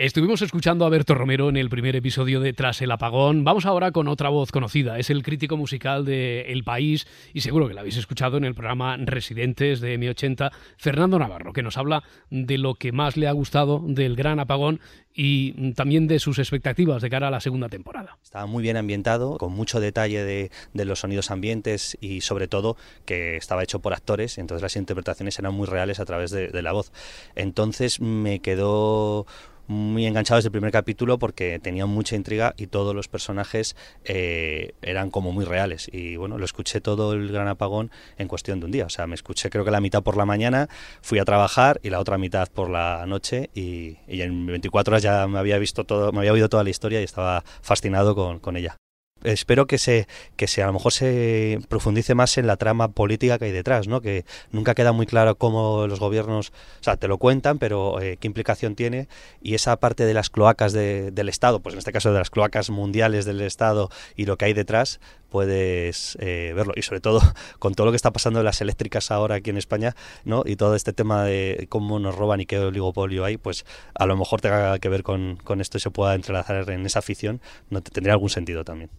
Estuvimos 0.00 0.40
escuchando 0.40 0.86
a 0.86 0.88
Berto 0.88 1.14
Romero 1.14 1.50
en 1.50 1.58
el 1.58 1.68
primer 1.68 1.94
episodio 1.94 2.40
de 2.40 2.54
Tras 2.54 2.80
el 2.80 2.90
apagón. 2.90 3.44
Vamos 3.44 3.66
ahora 3.66 3.92
con 3.92 4.08
otra 4.08 4.30
voz 4.30 4.50
conocida. 4.50 4.98
Es 4.98 5.10
el 5.10 5.22
crítico 5.22 5.58
musical 5.58 6.06
de 6.06 6.40
El 6.50 6.64
País 6.64 7.06
y 7.34 7.42
seguro 7.42 7.68
que 7.68 7.74
la 7.74 7.82
habéis 7.82 7.98
escuchado 7.98 8.38
en 8.38 8.46
el 8.46 8.54
programa 8.54 8.96
Residentes 8.96 9.82
de 9.82 10.00
M80, 10.00 10.52
Fernando 10.78 11.18
Navarro, 11.18 11.52
que 11.52 11.62
nos 11.62 11.76
habla 11.76 12.02
de 12.30 12.56
lo 12.56 12.76
que 12.76 12.92
más 12.92 13.18
le 13.18 13.28
ha 13.28 13.32
gustado 13.32 13.82
del 13.84 14.16
gran 14.16 14.40
apagón 14.40 14.80
y 15.12 15.72
también 15.72 16.06
de 16.06 16.18
sus 16.18 16.38
expectativas 16.38 17.02
de 17.02 17.10
cara 17.10 17.28
a 17.28 17.30
la 17.30 17.40
segunda 17.40 17.68
temporada. 17.68 18.16
Estaba 18.22 18.46
muy 18.46 18.62
bien 18.62 18.78
ambientado, 18.78 19.36
con 19.36 19.52
mucho 19.52 19.80
detalle 19.80 20.24
de, 20.24 20.50
los 20.72 21.00
sonidos 21.00 21.30
ambientes 21.30 21.98
y 22.00 22.22
sobre 22.22 22.48
todo 22.48 22.78
que 23.04 23.36
estaba 23.36 23.62
hecho 23.62 23.80
por 23.80 23.92
actores, 23.92 24.38
entonces 24.38 24.62
las 24.62 24.76
interpretaciones 24.76 25.38
eran 25.38 25.52
muy 25.52 25.66
reales 25.66 26.00
a 26.00 26.06
través 26.06 26.30
de 26.30 26.62
la 26.62 26.72
voz. 26.72 26.90
Entonces 27.34 28.00
me 28.00 28.38
quedó 28.38 29.26
muy 29.70 30.04
enganchado 30.04 30.38
desde 30.38 30.48
el 30.48 30.52
primer 30.52 30.72
capítulo 30.72 31.18
porque 31.18 31.60
tenía 31.60 31.86
mucha 31.86 32.16
intriga 32.16 32.54
y 32.56 32.66
todos 32.66 32.92
los 32.92 33.06
personajes 33.06 33.76
eh, 34.04 34.72
eran 34.82 35.10
como 35.10 35.30
muy 35.30 35.44
reales. 35.44 35.88
Y 35.92 36.16
bueno, 36.16 36.38
lo 36.38 36.44
escuché 36.44 36.80
todo 36.80 37.12
el 37.12 37.30
gran 37.30 37.46
apagón 37.46 37.92
en 38.18 38.26
cuestión 38.26 38.58
de 38.58 38.66
un 38.66 38.72
día. 38.72 38.86
O 38.86 38.90
sea, 38.90 39.06
me 39.06 39.14
escuché 39.14 39.48
creo 39.48 39.64
que 39.64 39.70
la 39.70 39.80
mitad 39.80 40.02
por 40.02 40.16
la 40.16 40.26
mañana, 40.26 40.68
fui 41.02 41.20
a 41.20 41.24
trabajar 41.24 41.80
y 41.84 41.90
la 41.90 42.00
otra 42.00 42.18
mitad 42.18 42.48
por 42.48 42.68
la 42.68 43.06
noche 43.06 43.50
y, 43.54 43.96
en 44.08 44.46
24 44.46 44.92
horas 44.92 45.02
ya 45.02 45.28
me 45.28 45.38
había 45.38 45.58
visto 45.58 45.84
todo, 45.84 46.10
me 46.10 46.18
había 46.18 46.32
oído 46.32 46.48
toda 46.48 46.64
la 46.64 46.70
historia 46.70 47.00
y 47.00 47.04
estaba 47.04 47.44
fascinado 47.62 48.16
con, 48.16 48.40
con 48.40 48.56
ella 48.56 48.76
espero 49.24 49.66
que 49.66 49.78
se 49.78 50.06
que 50.36 50.46
se 50.46 50.62
a 50.62 50.66
lo 50.66 50.72
mejor 50.72 50.92
se 50.92 51.58
profundice 51.68 52.14
más 52.14 52.38
en 52.38 52.46
la 52.46 52.56
trama 52.56 52.88
política 52.88 53.38
que 53.38 53.46
hay 53.46 53.52
detrás 53.52 53.88
no 53.88 54.00
que 54.00 54.24
nunca 54.52 54.74
queda 54.74 54.92
muy 54.92 55.06
claro 55.06 55.36
cómo 55.36 55.86
los 55.86 56.00
gobiernos 56.00 56.50
o 56.80 56.84
sea 56.84 56.96
te 56.96 57.08
lo 57.08 57.18
cuentan 57.18 57.58
pero 57.58 58.00
eh, 58.00 58.16
qué 58.18 58.26
implicación 58.26 58.74
tiene. 58.74 59.08
Y 59.42 59.54
esa 59.54 59.76
parte 59.76 60.04
de 60.04 60.14
las 60.14 60.30
cloacas 60.30 60.72
del 60.72 61.28
estado 61.28 61.60
pues 61.60 61.74
en 61.74 61.78
este 61.78 61.92
caso 61.92 62.12
de 62.12 62.18
las 62.18 62.30
cloacas 62.30 62.70
mundiales 62.70 63.24
del 63.24 63.40
estado 63.40 63.90
y 64.16 64.26
lo 64.26 64.36
que 64.36 64.46
hay 64.46 64.52
detrás 64.52 65.00
puedes 65.30 66.18
eh, 66.20 66.52
verlo. 66.54 66.74
Y 66.76 66.82
sobre 66.82 67.00
todo 67.00 67.20
con 67.58 67.74
todo 67.74 67.86
lo 67.86 67.92
que 67.92 67.96
está 67.96 68.12
pasando 68.12 68.40
en 68.40 68.44
las 68.44 68.60
eléctricas 68.60 69.10
ahora 69.10 69.36
aquí 69.36 69.50
en 69.50 69.56
España 69.56 69.94
no 70.24 70.42
y 70.44 70.56
todo 70.56 70.74
este 70.74 70.92
tema 70.92 71.24
de 71.24 71.66
cómo 71.68 71.98
nos 71.98 72.14
roban 72.14 72.40
y 72.40 72.46
qué 72.46 72.58
oligopolio 72.58 73.24
hay 73.24 73.36
pues 73.36 73.64
a 73.94 74.06
lo 74.06 74.16
mejor 74.16 74.40
tenga 74.40 74.78
que 74.78 74.88
ver 74.88 75.02
con, 75.02 75.36
con 75.36 75.60
esto 75.60 75.78
y 75.78 75.80
se 75.80 75.90
pueda 75.90 76.14
entrelazar 76.14 76.68
en 76.70 76.84
esa 76.84 76.98
afición 76.98 77.40
no 77.70 77.80
tendría 77.80 78.14
algún 78.14 78.30
sentido 78.30 78.64
también. 78.64 78.90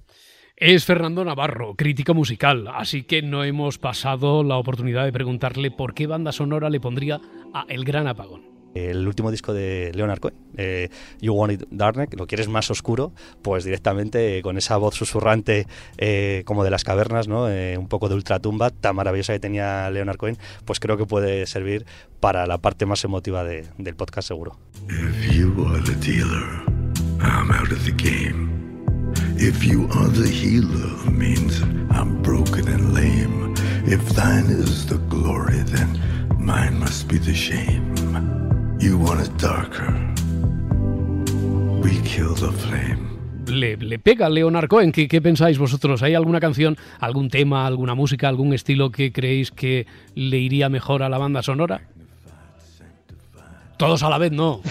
Es 0.56 0.86
Fernando 0.86 1.26
Navarro, 1.26 1.74
crítico 1.76 2.14
musical, 2.14 2.68
así 2.68 3.02
que 3.02 3.24
no 3.24 3.44
hemos 3.44 3.80
pasado 3.80 4.44
la 4.44 4.58
oportunidad 4.58 5.06
de 5.06 5.12
preguntarle 5.12 5.72
por 5.72 5.96
qué 5.96 6.06
banda 6.06 6.32
sonora 6.32 6.70
le 6.70 6.80
pondría 6.80 7.20
a 7.54 7.66
El 7.68 7.84
Gran 7.84 8.06
Apagón. 8.06 8.51
El 8.74 9.08
último 9.08 9.32
disco 9.32 9.54
de 9.54 9.92
Leonard 9.94 10.20
Cohen, 10.20 10.36
eh, 10.58 10.90
You 11.20 11.34
Want 11.34 11.54
It 11.54 11.64
Dark, 11.72 12.10
lo 12.18 12.28
quieres 12.28 12.48
más 12.48 12.72
oscuro, 12.72 13.12
pues 13.42 13.64
directamente 13.64 14.42
con 14.42 14.58
esa 14.58 14.78
voz 14.78 14.96
susurrante 14.96 15.68
eh, 15.98 16.44
como 16.46 16.64
de 16.64 16.70
las 16.70 16.84
cavernas, 16.84 17.28
¿no? 17.28 17.50
Eh, 17.50 17.78
un 17.78 17.88
poco 17.88 18.08
de 18.08 18.16
ultratumba 18.16 18.70
tan 18.70 18.96
maravillosa 18.96 19.34
que 19.34 19.40
tenía 19.40 19.90
Leonard 19.90 20.18
Cohen, 20.18 20.38
pues 20.66 20.80
creo 20.80 20.98
que 20.98 21.06
puede 21.06 21.46
servir 21.48 21.86
para 22.20 22.46
la 22.48 22.60
parte 22.60 22.86
más 22.86 23.04
emotiva 23.04 23.44
del 23.44 23.96
podcast 23.96 24.28
seguro. 24.28 24.58
If 29.44 29.64
you 29.64 29.88
are 29.92 30.08
the 30.08 30.30
healer, 30.30 31.12
means 31.12 31.62
I'm 31.90 32.22
broken 32.22 32.68
and 32.68 32.94
lame. 32.94 33.56
If 33.86 34.08
thine 34.10 34.46
is 34.46 34.86
the 34.86 35.00
glory, 35.10 35.64
then 35.64 36.00
mine 36.38 36.80
must 36.80 37.08
be 37.08 37.18
the 37.18 37.34
shame. 37.34 38.51
You 38.82 38.98
want 38.98 39.22
it 39.22 39.32
darker. 39.38 39.94
We 41.84 42.02
kill 42.02 42.34
the 42.34 42.52
flame. 42.52 43.12
Le, 43.46 43.78
le, 43.78 44.00
pega 44.00 44.28
Leonard 44.28 44.68
Cohen. 44.70 44.92
¿Qué, 44.92 45.08
¿Qué, 45.08 45.22
pensáis 45.22 45.60
vosotros? 45.60 46.02
¿Hay 46.02 46.16
alguna 46.16 46.40
canción, 46.40 46.76
algún 47.00 47.30
tema, 47.30 47.68
alguna 47.68 47.94
música, 47.94 48.28
algún 48.28 48.56
estilo 48.56 48.92
que 48.92 49.12
creéis 49.12 49.52
que 49.52 49.86
le 50.16 50.40
iría 50.40 50.68
mejor 50.70 51.04
a 51.04 51.10
la 51.10 51.20
banda 51.20 51.44
sonora? 51.44 51.82
Todos 53.78 54.02
a 54.02 54.10
la 54.10 54.18
vez, 54.18 54.32
no. 54.32 54.62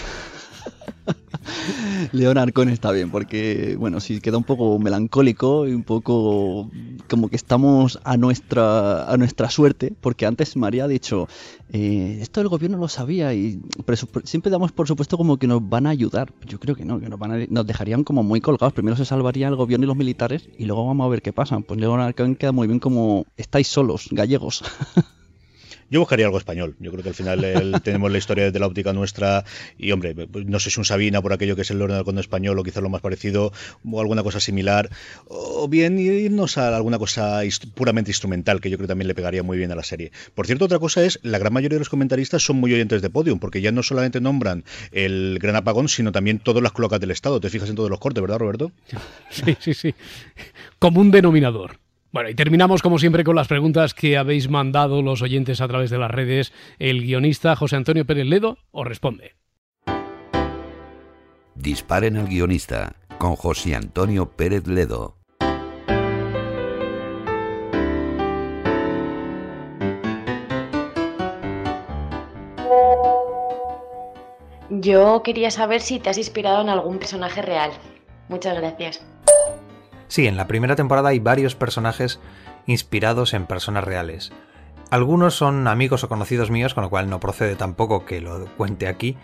Leonard 2.13 2.53
Cohen 2.53 2.69
está 2.69 2.93
bien, 2.93 3.11
porque, 3.11 3.77
bueno, 3.79 4.01
sí 4.01 4.21
queda 4.21 4.39
un 4.39 4.45
poco 4.45 4.79
melancólico 4.79 5.67
y 5.67 5.73
un 5.73 5.83
poco 5.83 6.71
como 7.09 7.29
que 7.29 7.37
estamos 7.37 7.99
a 8.05 8.17
nuestra, 8.17 9.11
a 9.11 9.17
nuestra 9.17 9.51
suerte, 9.51 9.93
porque 10.01 10.27
antes 10.27 10.57
María 10.57 10.85
ha 10.85 10.89
dicho, 10.89 11.29
eh, 11.73 12.19
esto 12.21 12.41
el 12.41 12.49
gobierno 12.49 12.79
lo 12.79 12.89
sabía 12.89 13.33
y 13.35 13.61
siempre 14.25 14.51
damos 14.51 14.73
por 14.73 14.89
supuesto 14.89 15.17
como 15.17 15.39
que 15.39 15.47
nos 15.47 15.69
van 15.69 15.87
a 15.87 15.91
ayudar. 15.91 16.33
Yo 16.47 16.59
creo 16.59 16.75
que 16.75 16.85
no, 16.85 17.01
que 17.01 17.09
nos, 17.09 17.19
van 17.19 17.47
nos 17.51 17.67
dejarían 17.67 18.05
como 18.05 18.23
muy 18.23 18.41
colgados. 18.41 18.73
Primero 18.73 18.97
se 18.97 19.05
salvaría 19.05 19.49
el 19.49 19.57
gobierno 19.57 19.85
y 19.85 19.89
los 19.89 19.97
militares 19.97 20.49
y 20.59 20.65
luego 20.65 20.87
vamos 20.87 21.07
a 21.07 21.11
ver 21.11 21.23
qué 21.23 21.33
pasa. 21.33 21.61
Pues 21.61 21.79
Leonard 21.81 22.15
Cohen 22.15 22.37
queda 22.37 22.53
muy 22.53 22.67
bien 22.67 22.81
como 22.81 23.27
estáis 23.37 23.69
solos, 23.69 24.09
gallegos. 24.11 24.65
Yo 25.91 26.01
buscaría 26.01 26.27
algo 26.27 26.39
español. 26.39 26.77
Yo 26.79 26.91
creo 26.93 27.03
que 27.03 27.09
al 27.11 27.15
final 27.15 27.81
tenemos 27.83 28.11
la 28.13 28.19
historia 28.19 28.45
desde 28.45 28.59
la 28.61 28.67
óptica 28.67 28.93
nuestra 28.93 29.45
y, 29.77 29.91
hombre, 29.91 30.15
no 30.47 30.61
sé 30.61 30.71
si 30.71 30.79
un 30.79 30.85
Sabina 30.85 31.21
por 31.21 31.33
aquello 31.33 31.57
que 31.57 31.63
es 31.63 31.71
el 31.71 31.83
orden 31.83 32.05
del 32.05 32.19
español 32.19 32.59
o 32.59 32.63
quizás 32.63 32.83
lo 32.83 32.89
más 32.89 33.01
parecido 33.01 33.53
o 33.85 34.01
alguna 34.01 34.23
cosa 34.23 34.39
similar. 34.39 34.89
O 35.27 35.69
bien 35.69 35.99
irnos 35.99 36.59
a 36.59 36.77
alguna 36.77 36.99
cosa 36.99 37.41
puramente 37.75 38.11
instrumental 38.11 38.61
que 38.61 38.71
yo 38.71 38.77
creo 38.77 38.87
que 38.87 38.93
también 38.93 39.09
le 39.09 39.15
pegaría 39.15 39.43
muy 39.43 39.59
bien 39.59 39.73
a 39.73 39.75
la 39.75 39.83
serie. 39.83 40.13
Por 40.35 40.47
cierto, 40.47 40.65
otra 40.65 40.79
cosa 40.79 41.05
es, 41.05 41.19
la 41.23 41.39
gran 41.39 41.53
mayoría 41.53 41.77
de 41.77 41.81
los 41.81 41.89
comentaristas 41.89 42.43
son 42.43 42.57
muy 42.57 42.73
oyentes 42.73 43.03
de 43.03 43.11
Podium 43.11 43.41
porque 43.41 43.61
ya 43.61 43.73
no 43.73 43.83
solamente 43.83 44.21
nombran 44.21 44.65
el 44.93 45.39
gran 45.41 45.57
apagón, 45.57 45.89
sino 45.89 46.13
también 46.13 46.39
todas 46.39 46.63
las 46.63 46.73
cloacas 46.73 47.01
del 47.01 47.11
Estado. 47.11 47.41
Te 47.41 47.51
fijas 47.51 47.69
en 47.69 47.77
todos 47.77 47.91
los 47.91 47.99
cortes, 47.99 48.21
¿verdad, 48.23 48.39
Roberto? 48.39 48.71
Sí, 49.31 49.57
sí, 49.61 49.75
sí. 49.75 49.95
Como 50.79 51.01
un 51.01 51.11
denominador. 51.11 51.79
Bueno, 52.13 52.29
y 52.29 52.35
terminamos 52.35 52.83
como 52.83 52.99
siempre 52.99 53.23
con 53.23 53.37
las 53.37 53.47
preguntas 53.47 53.95
que 53.95 54.17
habéis 54.17 54.49
mandado 54.49 55.01
los 55.01 55.23
oyentes 55.23 55.61
a 55.61 55.69
través 55.69 55.91
de 55.91 55.99
las 55.99 56.11
redes. 56.11 56.53
El 56.79 57.03
guionista 57.03 57.55
José 57.55 57.77
Antonio 57.77 58.05
Pérez 58.05 58.27
Ledo 58.27 58.59
os 58.73 58.87
responde. 58.87 59.37
Disparen 61.55 62.17
al 62.17 62.27
guionista 62.27 62.97
con 63.19 63.37
José 63.37 63.77
Antonio 63.77 64.31
Pérez 64.31 64.67
Ledo. 64.67 65.19
Yo 74.71 75.23
quería 75.23 75.51
saber 75.51 75.81
si 75.81 76.01
te 76.01 76.11
has 76.11 76.19
inspirado 76.19 76.63
en 76.63 76.71
algún 76.71 76.99
personaje 76.99 77.43
real. 77.43 77.71
Muchas 78.29 78.57
gracias. 78.57 79.05
Sí, 80.11 80.27
en 80.27 80.37
la 80.37 80.49
primera 80.49 80.75
temporada 80.75 81.11
hay 81.11 81.21
varios 81.21 81.55
personajes 81.55 82.19
inspirados 82.67 83.33
en 83.33 83.47
personas 83.47 83.85
reales. 83.85 84.33
Algunos 84.91 85.37
son 85.37 85.69
amigos 85.69 86.03
o 86.03 86.09
conocidos 86.09 86.51
míos, 86.51 86.75
con 86.75 86.83
lo 86.83 86.91
cual 86.91 87.09
no 87.09 87.21
procede 87.21 87.55
tampoco 87.55 88.05
que 88.05 88.21
lo 88.21 88.47
cuente 88.57 88.89
aquí, 88.89 89.17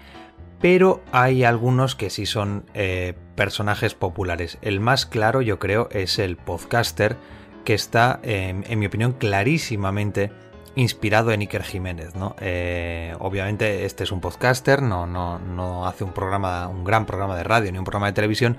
pero 0.61 1.03
hay 1.11 1.43
algunos 1.43 1.97
que 1.97 2.09
sí 2.09 2.25
son 2.25 2.67
eh, 2.73 3.15
personajes 3.35 3.95
populares. 3.95 4.59
El 4.63 4.79
más 4.79 5.07
claro 5.07 5.43
yo 5.43 5.59
creo 5.59 5.89
es 5.91 6.21
el 6.21 6.37
podcaster 6.37 7.17
que 7.65 7.75
está, 7.75 8.21
en 8.23 8.79
mi 8.79 8.87
opinión, 8.87 9.13
clarísimamente 9.13 10.31
inspirado 10.77 11.33
en 11.33 11.41
Iker 11.41 11.65
Jiménez. 11.65 12.13
Eh, 12.41 13.13
obviamente 13.19 13.87
este 13.87 14.05
es 14.05 14.13
un 14.13 14.21
podcaster, 14.21 14.83
no, 14.83 15.05
no, 15.05 15.41
no 15.41 15.89
hace 15.89 16.05
un 16.05 16.13
programa, 16.13 16.69
un 16.69 16.85
gran 16.85 17.07
programa 17.07 17.35
de 17.35 17.43
radio 17.43 17.73
ni 17.73 17.79
un 17.79 17.85
programa 17.85 18.07
de 18.07 18.13
televisión, 18.13 18.57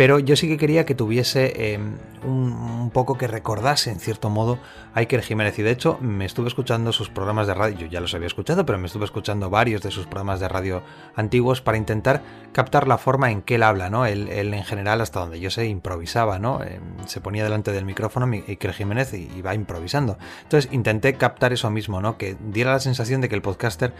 pero 0.00 0.18
yo 0.18 0.34
sí 0.34 0.48
que 0.48 0.56
quería 0.56 0.86
que 0.86 0.94
tuviese 0.94 1.74
em, 1.74 1.98
un, 2.24 2.88
poco 2.88 3.18
que 3.18 3.26
recordase, 3.26 3.90
en 3.90 4.00
cierto 4.00 4.30
modo, 4.30 4.58
a 4.94 5.00
Iker 5.00 5.20
Jiménez. 5.20 5.58
Y 5.58 5.62
de 5.62 5.72
hecho, 5.72 5.98
me 6.00 6.24
estuve 6.24 6.48
escuchando 6.48 6.90
sus 6.90 7.10
programas 7.10 7.46
de 7.46 7.52
radio. 7.52 7.80
Yo 7.80 7.86
ya 7.86 8.00
los 8.00 8.14
había 8.14 8.26
escuchado, 8.26 8.64
pero 8.64 8.78
me 8.78 8.86
estuve 8.86 9.04
escuchando 9.04 9.50
varios 9.50 9.82
de 9.82 9.90
sus 9.90 10.06
programas 10.06 10.40
de 10.40 10.48
radio 10.48 10.82
antiguos 11.16 11.60
para 11.60 11.76
intentar 11.76 12.22
captar 12.52 12.88
la 12.88 12.96
forma 12.96 13.30
en 13.30 13.42
que 13.42 13.56
él 13.56 13.62
habla, 13.62 13.90
¿no? 13.90 14.06
Él, 14.06 14.30
en 14.30 14.64
general, 14.64 15.02
hasta 15.02 15.20
donde 15.20 15.38
yo 15.38 15.50
sé, 15.50 15.66
improvisaba, 15.66 16.38
¿no? 16.38 16.62
Em, 16.62 16.80
se 17.04 17.20
ponía 17.20 17.44
delante 17.44 17.70
del 17.70 17.84
micrófono 17.84 18.24
Iker 18.24 18.72
Jiménez 18.72 19.12
y 19.12 19.30
iba 19.36 19.54
improvisando. 19.54 20.16
Entonces 20.44 20.72
intenté 20.72 21.12
captar 21.12 21.52
eso 21.52 21.68
mismo, 21.68 22.00
¿no? 22.00 22.16
Que 22.16 22.38
diera 22.40 22.72
la 22.72 22.80
sensación 22.80 23.20
de 23.20 23.28
que 23.28 23.34
el 23.34 23.42
podcaster 23.42 23.92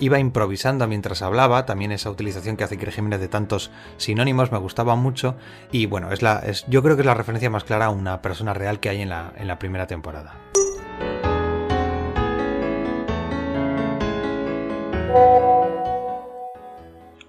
iba 0.00 0.18
improvisando 0.18 0.86
mientras 0.86 1.22
hablaba, 1.22 1.66
también 1.66 1.92
esa 1.92 2.10
utilización 2.10 2.56
que 2.56 2.64
hace 2.64 2.74
Iker 2.74 2.92
Jiménez 2.92 3.20
de 3.20 3.28
tantos 3.28 3.70
sinónimos 3.96 4.52
me 4.52 4.58
gustaba 4.58 4.96
mucho 4.96 5.36
y 5.72 5.86
bueno, 5.86 6.12
es 6.12 6.22
la, 6.22 6.38
es, 6.40 6.64
yo 6.68 6.82
creo 6.82 6.96
que 6.96 7.02
es 7.02 7.06
la 7.06 7.14
referencia 7.14 7.50
más 7.50 7.64
clara 7.64 7.86
a 7.86 7.90
una 7.90 8.22
persona 8.22 8.54
real 8.54 8.80
que 8.80 8.88
hay 8.88 9.02
en 9.02 9.08
la, 9.08 9.32
en 9.36 9.48
la 9.48 9.58
primera 9.58 9.86
temporada. 9.86 10.34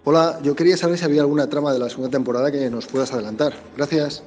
Hola, 0.03 0.39
yo 0.41 0.55
quería 0.55 0.77
saber 0.77 0.97
si 0.97 1.03
había 1.03 1.21
alguna 1.21 1.49
trama 1.49 1.73
de 1.73 1.79
la 1.79 1.89
segunda 1.89 2.09
temporada 2.09 2.49
que 2.49 2.69
nos 2.69 2.87
puedas 2.87 3.11
adelantar. 3.11 3.53
Gracias. 3.75 4.23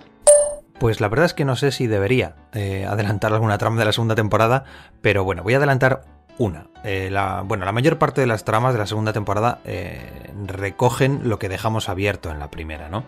Pues 0.78 1.00
la 1.00 1.08
verdad 1.08 1.26
es 1.26 1.34
que 1.34 1.44
no 1.44 1.56
sé 1.56 1.72
si 1.72 1.86
debería 1.86 2.36
eh, 2.52 2.86
adelantar 2.86 3.32
alguna 3.32 3.56
trama 3.58 3.78
de 3.78 3.86
la 3.86 3.92
segunda 3.92 4.14
temporada, 4.14 4.64
pero 5.00 5.24
bueno, 5.24 5.42
voy 5.42 5.54
a 5.54 5.56
adelantar 5.56 6.02
una. 6.40 6.68
Eh, 6.84 7.10
la, 7.10 7.42
bueno, 7.42 7.66
la 7.66 7.72
mayor 7.72 7.98
parte 7.98 8.22
de 8.22 8.26
las 8.26 8.44
tramas 8.44 8.72
de 8.72 8.78
la 8.78 8.86
segunda 8.86 9.12
temporada 9.12 9.60
eh, 9.66 10.32
recogen 10.46 11.28
lo 11.28 11.38
que 11.38 11.50
dejamos 11.50 11.90
abierto 11.90 12.30
en 12.30 12.38
la 12.38 12.50
primera, 12.50 12.88
¿no? 12.88 13.04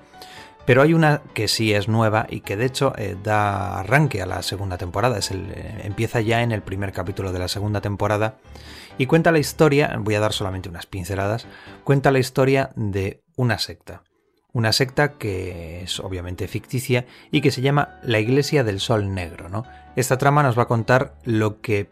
Pero 0.67 0.83
hay 0.83 0.93
una 0.93 1.23
que 1.33 1.49
sí 1.49 1.73
es 1.73 1.89
nueva 1.89 2.27
y 2.29 2.43
que 2.43 2.59
de 2.59 2.67
hecho 2.67 2.93
eh, 2.99 3.17
da 3.25 3.81
arranque 3.81 4.21
a 4.21 4.27
la 4.27 4.43
segunda 4.43 4.77
temporada. 4.77 5.17
Es 5.19 5.31
el, 5.31 5.51
empieza 5.83 6.21
ya 6.21 6.43
en 6.43 6.53
el 6.53 6.61
primer 6.61 6.93
capítulo 6.93 7.33
de 7.33 7.39
la 7.39 7.49
segunda 7.49 7.81
temporada 7.81 8.37
y 8.99 9.07
cuenta 9.07 9.33
la 9.33 9.39
historia, 9.39 9.97
voy 9.99 10.15
a 10.15 10.21
dar 10.21 10.35
solamente 10.35 10.69
unas 10.69 10.85
pinceladas, 10.85 11.47
cuenta 11.85 12.11
la 12.11 12.19
historia 12.19 12.71
de 12.77 13.23
una 13.35 13.59
secta. 13.59 14.03
Una 14.53 14.73
secta 14.73 15.15
que 15.15 15.83
es 15.85 16.01
obviamente 16.01 16.47
ficticia 16.49 17.07
y 17.31 17.41
que 17.41 17.51
se 17.51 17.63
llama 17.63 17.99
la 18.03 18.21
Iglesia 18.21 18.63
del 18.63 18.79
Sol 18.79 19.15
Negro, 19.15 19.49
¿no? 19.49 19.65
Esta 19.97 20.19
trama 20.19 20.43
nos 20.43 20.59
va 20.59 20.65
a 20.65 20.69
contar 20.69 21.15
lo 21.25 21.63
que 21.63 21.89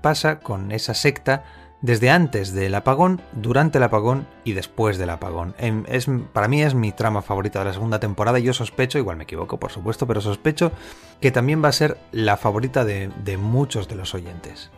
pasa 0.00 0.40
con 0.40 0.72
esa 0.72 0.94
secta 0.94 1.44
desde 1.82 2.10
antes 2.10 2.52
del 2.52 2.74
apagón, 2.74 3.20
durante 3.32 3.78
el 3.78 3.84
apagón 3.84 4.26
y 4.44 4.52
después 4.52 4.98
del 4.98 5.10
apagón. 5.10 5.54
Em, 5.58 5.84
es, 5.88 6.06
para 6.32 6.48
mí 6.48 6.62
es 6.62 6.74
mi 6.74 6.92
trama 6.92 7.22
favorita 7.22 7.58
de 7.60 7.66
la 7.66 7.72
segunda 7.72 8.00
temporada 8.00 8.38
y 8.38 8.42
yo 8.42 8.52
sospecho, 8.52 8.98
igual 8.98 9.16
me 9.16 9.24
equivoco 9.24 9.58
por 9.58 9.70
supuesto, 9.70 10.06
pero 10.06 10.20
sospecho 10.20 10.72
que 11.20 11.30
también 11.30 11.62
va 11.62 11.68
a 11.68 11.72
ser 11.72 11.98
la 12.12 12.36
favorita 12.36 12.84
de, 12.84 13.10
muchos 13.38 13.88
de 13.88 13.94
los 13.94 14.14
oyentes. 14.14 14.70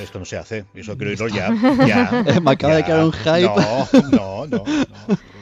Esto 0.00 0.18
no 0.18 0.24
se 0.24 0.36
hace, 0.36 0.64
eso 0.74 0.96
quiero 0.96 1.12
irlo 1.12 1.28
ya. 1.28 1.50
ya 1.86 2.40
me 2.42 2.50
acaba 2.52 2.76
de 2.76 2.84
quedar 2.84 3.04
un 3.04 3.12
hype. 3.12 3.42
no, 3.42 3.88
no, 4.12 4.46
no. 4.46 4.64
no. 4.64 5.33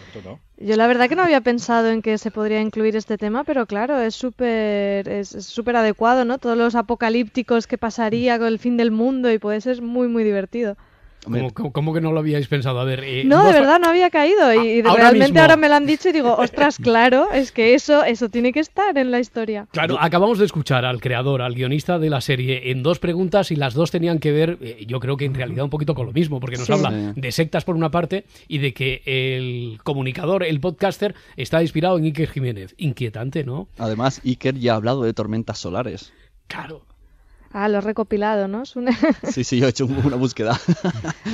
Yo 0.64 0.76
la 0.76 0.86
verdad 0.86 1.08
que 1.08 1.16
no 1.16 1.22
había 1.24 1.40
pensado 1.40 1.88
en 1.90 2.02
que 2.02 2.16
se 2.18 2.30
podría 2.30 2.60
incluir 2.60 2.94
este 2.96 3.18
tema, 3.18 3.42
pero 3.44 3.66
claro, 3.66 3.98
es 4.00 4.14
súper 4.14 5.08
es 5.08 5.28
súper 5.28 5.76
adecuado, 5.76 6.24
¿no? 6.24 6.38
Todos 6.38 6.56
los 6.56 6.74
apocalípticos 6.74 7.66
que 7.66 7.78
pasaría 7.78 8.38
con 8.38 8.46
el 8.46 8.58
fin 8.58 8.76
del 8.76 8.90
mundo 8.92 9.30
y 9.32 9.38
puede 9.38 9.60
ser 9.60 9.82
muy, 9.82 10.08
muy 10.08 10.24
divertido. 10.24 10.76
¿Cómo, 11.24 11.94
que 11.94 12.00
no 12.00 12.10
lo 12.12 12.18
habíais 12.18 12.48
pensado? 12.48 12.80
A 12.80 12.84
ver, 12.84 13.04
eh, 13.04 13.24
no, 13.24 13.44
de 13.46 13.52
verdad 13.52 13.78
no 13.78 13.88
había 13.88 14.10
caído 14.10 14.52
y, 14.52 14.82
realmente 14.82 15.38
ahora 15.38 15.56
me 15.56 15.68
lo 15.68 15.76
han 15.76 15.86
dicho 15.86 16.08
y 16.08 16.12
digo, 16.12 16.34
ostras, 16.38 16.78
claro, 16.78 17.28
es 17.32 17.52
que 17.52 17.74
eso, 17.74 18.02
eso 18.02 18.28
tiene 18.28 18.52
que 18.52 18.60
estar 18.60 18.96
en 18.98 19.10
la 19.10 19.20
historia. 19.20 19.68
Claro, 19.70 19.98
acabamos 20.00 20.38
de 20.38 20.46
escuchar 20.46 20.84
al 20.84 21.00
creador, 21.00 21.42
al 21.42 21.54
guionista 21.54 21.98
de 21.98 22.10
la 22.10 22.20
serie 22.20 22.70
en 22.70 22.82
dos 22.82 22.98
preguntas 22.98 23.52
y 23.52 23.56
las 23.56 23.74
dos 23.74 23.90
tenían 23.90 24.18
que 24.18 24.32
ver, 24.32 24.58
eh, 24.60 24.84
yo 24.86 24.98
creo 24.98 25.16
que 25.16 25.24
en 25.24 25.34
realidad 25.34 25.64
un 25.64 25.70
poquito 25.70 25.94
con 25.94 26.06
lo 26.06 26.12
mismo, 26.12 26.40
porque 26.40 26.56
nos 26.56 26.68
habla 26.70 27.12
de 27.14 27.32
sectas 27.32 27.64
por 27.64 27.76
una 27.76 27.90
parte 27.90 28.24
y 28.48 28.58
de 28.58 28.74
que 28.74 29.02
el 29.06 29.78
comunicador, 29.84 30.42
el 30.42 30.60
podcaster, 30.60 31.14
está 31.36 31.62
inspirado 31.62 31.98
en 31.98 32.04
Iker 32.04 32.28
Jiménez. 32.28 32.74
Inquietante, 32.78 33.44
¿no? 33.44 33.68
Además, 33.78 34.20
Iker 34.24 34.58
ya 34.58 34.72
ha 34.72 34.76
hablado 34.76 35.02
de 35.02 35.14
tormentas 35.14 35.58
solares. 35.58 36.12
Claro. 36.48 36.84
Ah, 37.54 37.68
lo 37.68 37.78
he 37.78 37.80
recopilado, 37.82 38.48
¿no? 38.48 38.62
sí, 39.24 39.44
sí, 39.44 39.58
yo 39.58 39.66
he 39.66 39.70
hecho 39.70 39.84
una 39.86 40.16
búsqueda. 40.16 40.58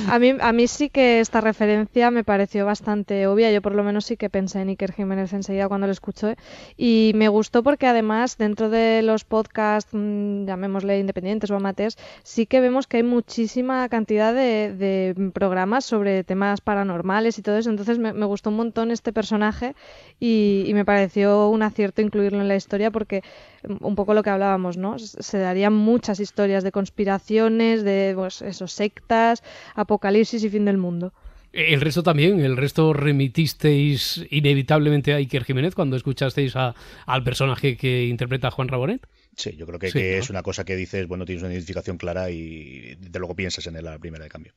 a, 0.09 0.19
mí, 0.19 0.33
a 0.39 0.51
mí 0.51 0.67
sí 0.67 0.89
que 0.89 1.21
esta 1.21 1.39
referencia 1.39 2.11
me 2.11 2.25
pareció 2.25 2.65
bastante 2.65 3.25
obvia. 3.27 3.51
Yo 3.51 3.61
por 3.61 3.73
lo 3.73 3.83
menos 3.83 4.05
sí 4.05 4.17
que 4.17 4.29
pensé 4.29 4.61
en 4.61 4.69
Iker 4.69 4.91
Jiménez 4.91 5.31
enseguida 5.31 5.69
cuando 5.69 5.87
lo 5.87 5.93
escuché. 5.93 6.35
Y 6.75 7.13
me 7.15 7.29
gustó 7.29 7.63
porque 7.63 7.87
además 7.87 8.37
dentro 8.37 8.69
de 8.69 9.01
los 9.01 9.23
podcasts, 9.23 9.91
mm, 9.93 10.45
llamémosle 10.45 10.99
independientes 10.99 11.51
o 11.51 11.55
amateurs, 11.55 11.97
sí 12.23 12.45
que 12.45 12.59
vemos 12.59 12.85
que 12.87 12.97
hay 12.97 13.03
muchísima 13.03 13.87
cantidad 13.87 14.33
de, 14.33 15.15
programas 15.33 15.85
sobre 15.85 16.23
temas 16.23 16.59
paranormales 16.59 17.37
y 17.39 17.41
todo 17.41 17.57
eso. 17.57 17.69
Entonces 17.69 17.97
me, 17.97 18.11
gustó 18.25 18.49
un 18.49 18.57
montón 18.57 18.91
este 18.91 19.13
personaje 19.13 19.73
y, 20.19 20.65
y 20.67 20.73
me 20.73 20.83
pareció 20.83 21.49
un 21.49 21.63
acierto 21.63 22.01
incluirlo 22.01 22.41
en 22.41 22.47
la 22.47 22.55
historia 22.55 22.91
porque 22.91 23.23
un 23.63 23.95
poco 23.95 24.13
lo 24.13 24.23
que 24.23 24.29
hablábamos, 24.29 24.77
¿no? 24.77 24.97
Se 24.99 25.37
darían 25.37 25.73
muchas 26.09 26.21
historias 26.21 26.63
de 26.63 26.71
conspiraciones, 26.71 27.83
de 27.83 28.13
pues, 28.15 28.41
esos 28.41 28.71
sectas, 28.71 29.43
apocalipsis 29.75 30.43
y 30.43 30.49
fin 30.49 30.65
del 30.65 30.77
mundo. 30.77 31.13
El 31.53 31.81
resto 31.81 32.01
también, 32.01 32.39
el 32.39 32.57
resto 32.57 32.93
remitisteis 32.93 34.25
inevitablemente 34.31 35.13
a 35.13 35.17
Iker 35.17 35.43
Jiménez 35.43 35.75
cuando 35.75 35.95
escuchasteis 35.95 36.55
al 36.55 37.23
personaje 37.23 37.77
que 37.77 38.07
interpreta 38.07 38.49
Juan 38.49 38.69
Rabonet. 38.69 39.07
Sí, 39.35 39.55
yo 39.55 39.67
creo 39.67 39.77
que, 39.77 40.17
es 40.17 40.31
una 40.31 40.41
cosa 40.41 40.65
que 40.65 40.75
dices, 40.75 41.07
bueno, 41.07 41.25
tienes 41.25 41.43
una 41.43 41.53
identificación 41.53 41.97
clara 41.97 42.31
y 42.31 42.95
de 42.95 43.19
luego 43.19 43.35
piensas 43.35 43.67
en 43.67 43.75
él 43.75 43.87
a 43.87 43.91
la 43.91 43.99
primera 43.99 44.23
de 44.23 44.31
cambio. 44.31 44.53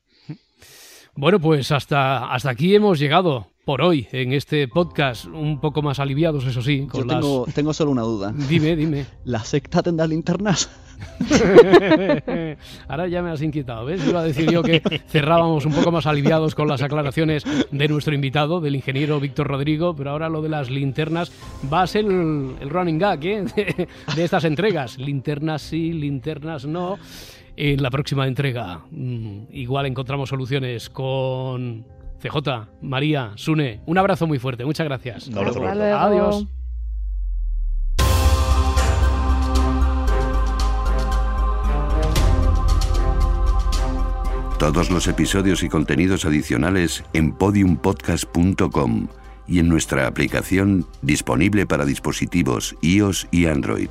Bueno, 1.14 1.40
pues 1.40 1.70
hasta, 1.72 2.32
hasta 2.32 2.48
aquí 2.48 2.74
hemos 2.74 2.98
llegado 2.98 3.48
por 3.66 3.82
hoy 3.82 4.08
en 4.12 4.32
este 4.32 4.66
podcast, 4.66 5.26
un 5.26 5.60
poco 5.60 5.82
más 5.82 6.00
aliviados, 6.00 6.46
eso 6.46 6.62
sí. 6.62 6.88
Yo 6.92 7.06
tengo, 7.06 7.46
tengo 7.54 7.74
solo 7.74 7.90
una 7.90 8.00
duda. 8.00 8.32
Dime, 8.48 8.74
dime. 8.74 9.04
¿La 9.26 9.40
secta 9.40 9.82
tendrá 9.82 10.06
linternas? 10.06 10.70
Ahora 12.88 13.08
ya 13.08 13.20
me 13.20 13.30
has 13.30 13.42
inquietado, 13.42 13.84
¿ves? 13.84 14.06
Iba 14.08 14.20
a 14.20 14.24
decir 14.24 14.50
yo 14.50 14.62
que 14.62 14.80
cerrábamos 15.06 15.66
un 15.66 15.72
poco 15.74 15.92
más 15.92 16.06
aliviados 16.06 16.54
con 16.54 16.66
las 16.66 16.80
aclaraciones 16.80 17.44
de 17.70 17.88
nuestro 17.88 18.14
invitado, 18.14 18.60
del 18.60 18.76
ingeniero 18.76 19.20
Víctor 19.20 19.48
Rodrigo, 19.48 19.94
pero 19.94 20.10
ahora 20.10 20.30
lo 20.30 20.40
de 20.40 20.48
las 20.48 20.70
linternas 20.70 21.30
va 21.70 21.82
a 21.82 21.86
ser 21.86 22.06
el, 22.06 22.70
running 22.70 22.98
gag 22.98 23.24
¿eh? 23.26 23.44
de 24.16 24.24
estas 24.24 24.44
entregas. 24.44 24.96
Linternas 24.96 25.60
sí, 25.60 25.92
linternas 25.92 26.64
no 26.64 26.98
en 27.56 27.82
la 27.82 27.90
próxima 27.90 28.26
entrega. 28.26 28.80
Mm, 28.90 29.44
igual 29.50 29.86
encontramos 29.86 30.28
soluciones 30.28 30.90
con 30.90 31.84
CJ, 32.20 32.68
María, 32.82 33.32
Sune. 33.36 33.80
Un 33.86 33.98
abrazo 33.98 34.26
muy 34.26 34.38
fuerte, 34.38 34.64
muchas 34.64 34.86
gracias. 34.86 35.30
Adiós. 35.34 36.46
Todos 44.58 44.92
los 44.92 45.08
episodios 45.08 45.64
y 45.64 45.68
contenidos 45.68 46.24
adicionales 46.24 47.02
en 47.14 47.32
podiumpodcast.com 47.32 49.08
y 49.48 49.58
en 49.58 49.68
nuestra 49.68 50.06
aplicación 50.06 50.86
disponible 51.02 51.66
para 51.66 51.84
dispositivos 51.84 52.76
iOS 52.80 53.26
y 53.32 53.46
Android. 53.46 53.90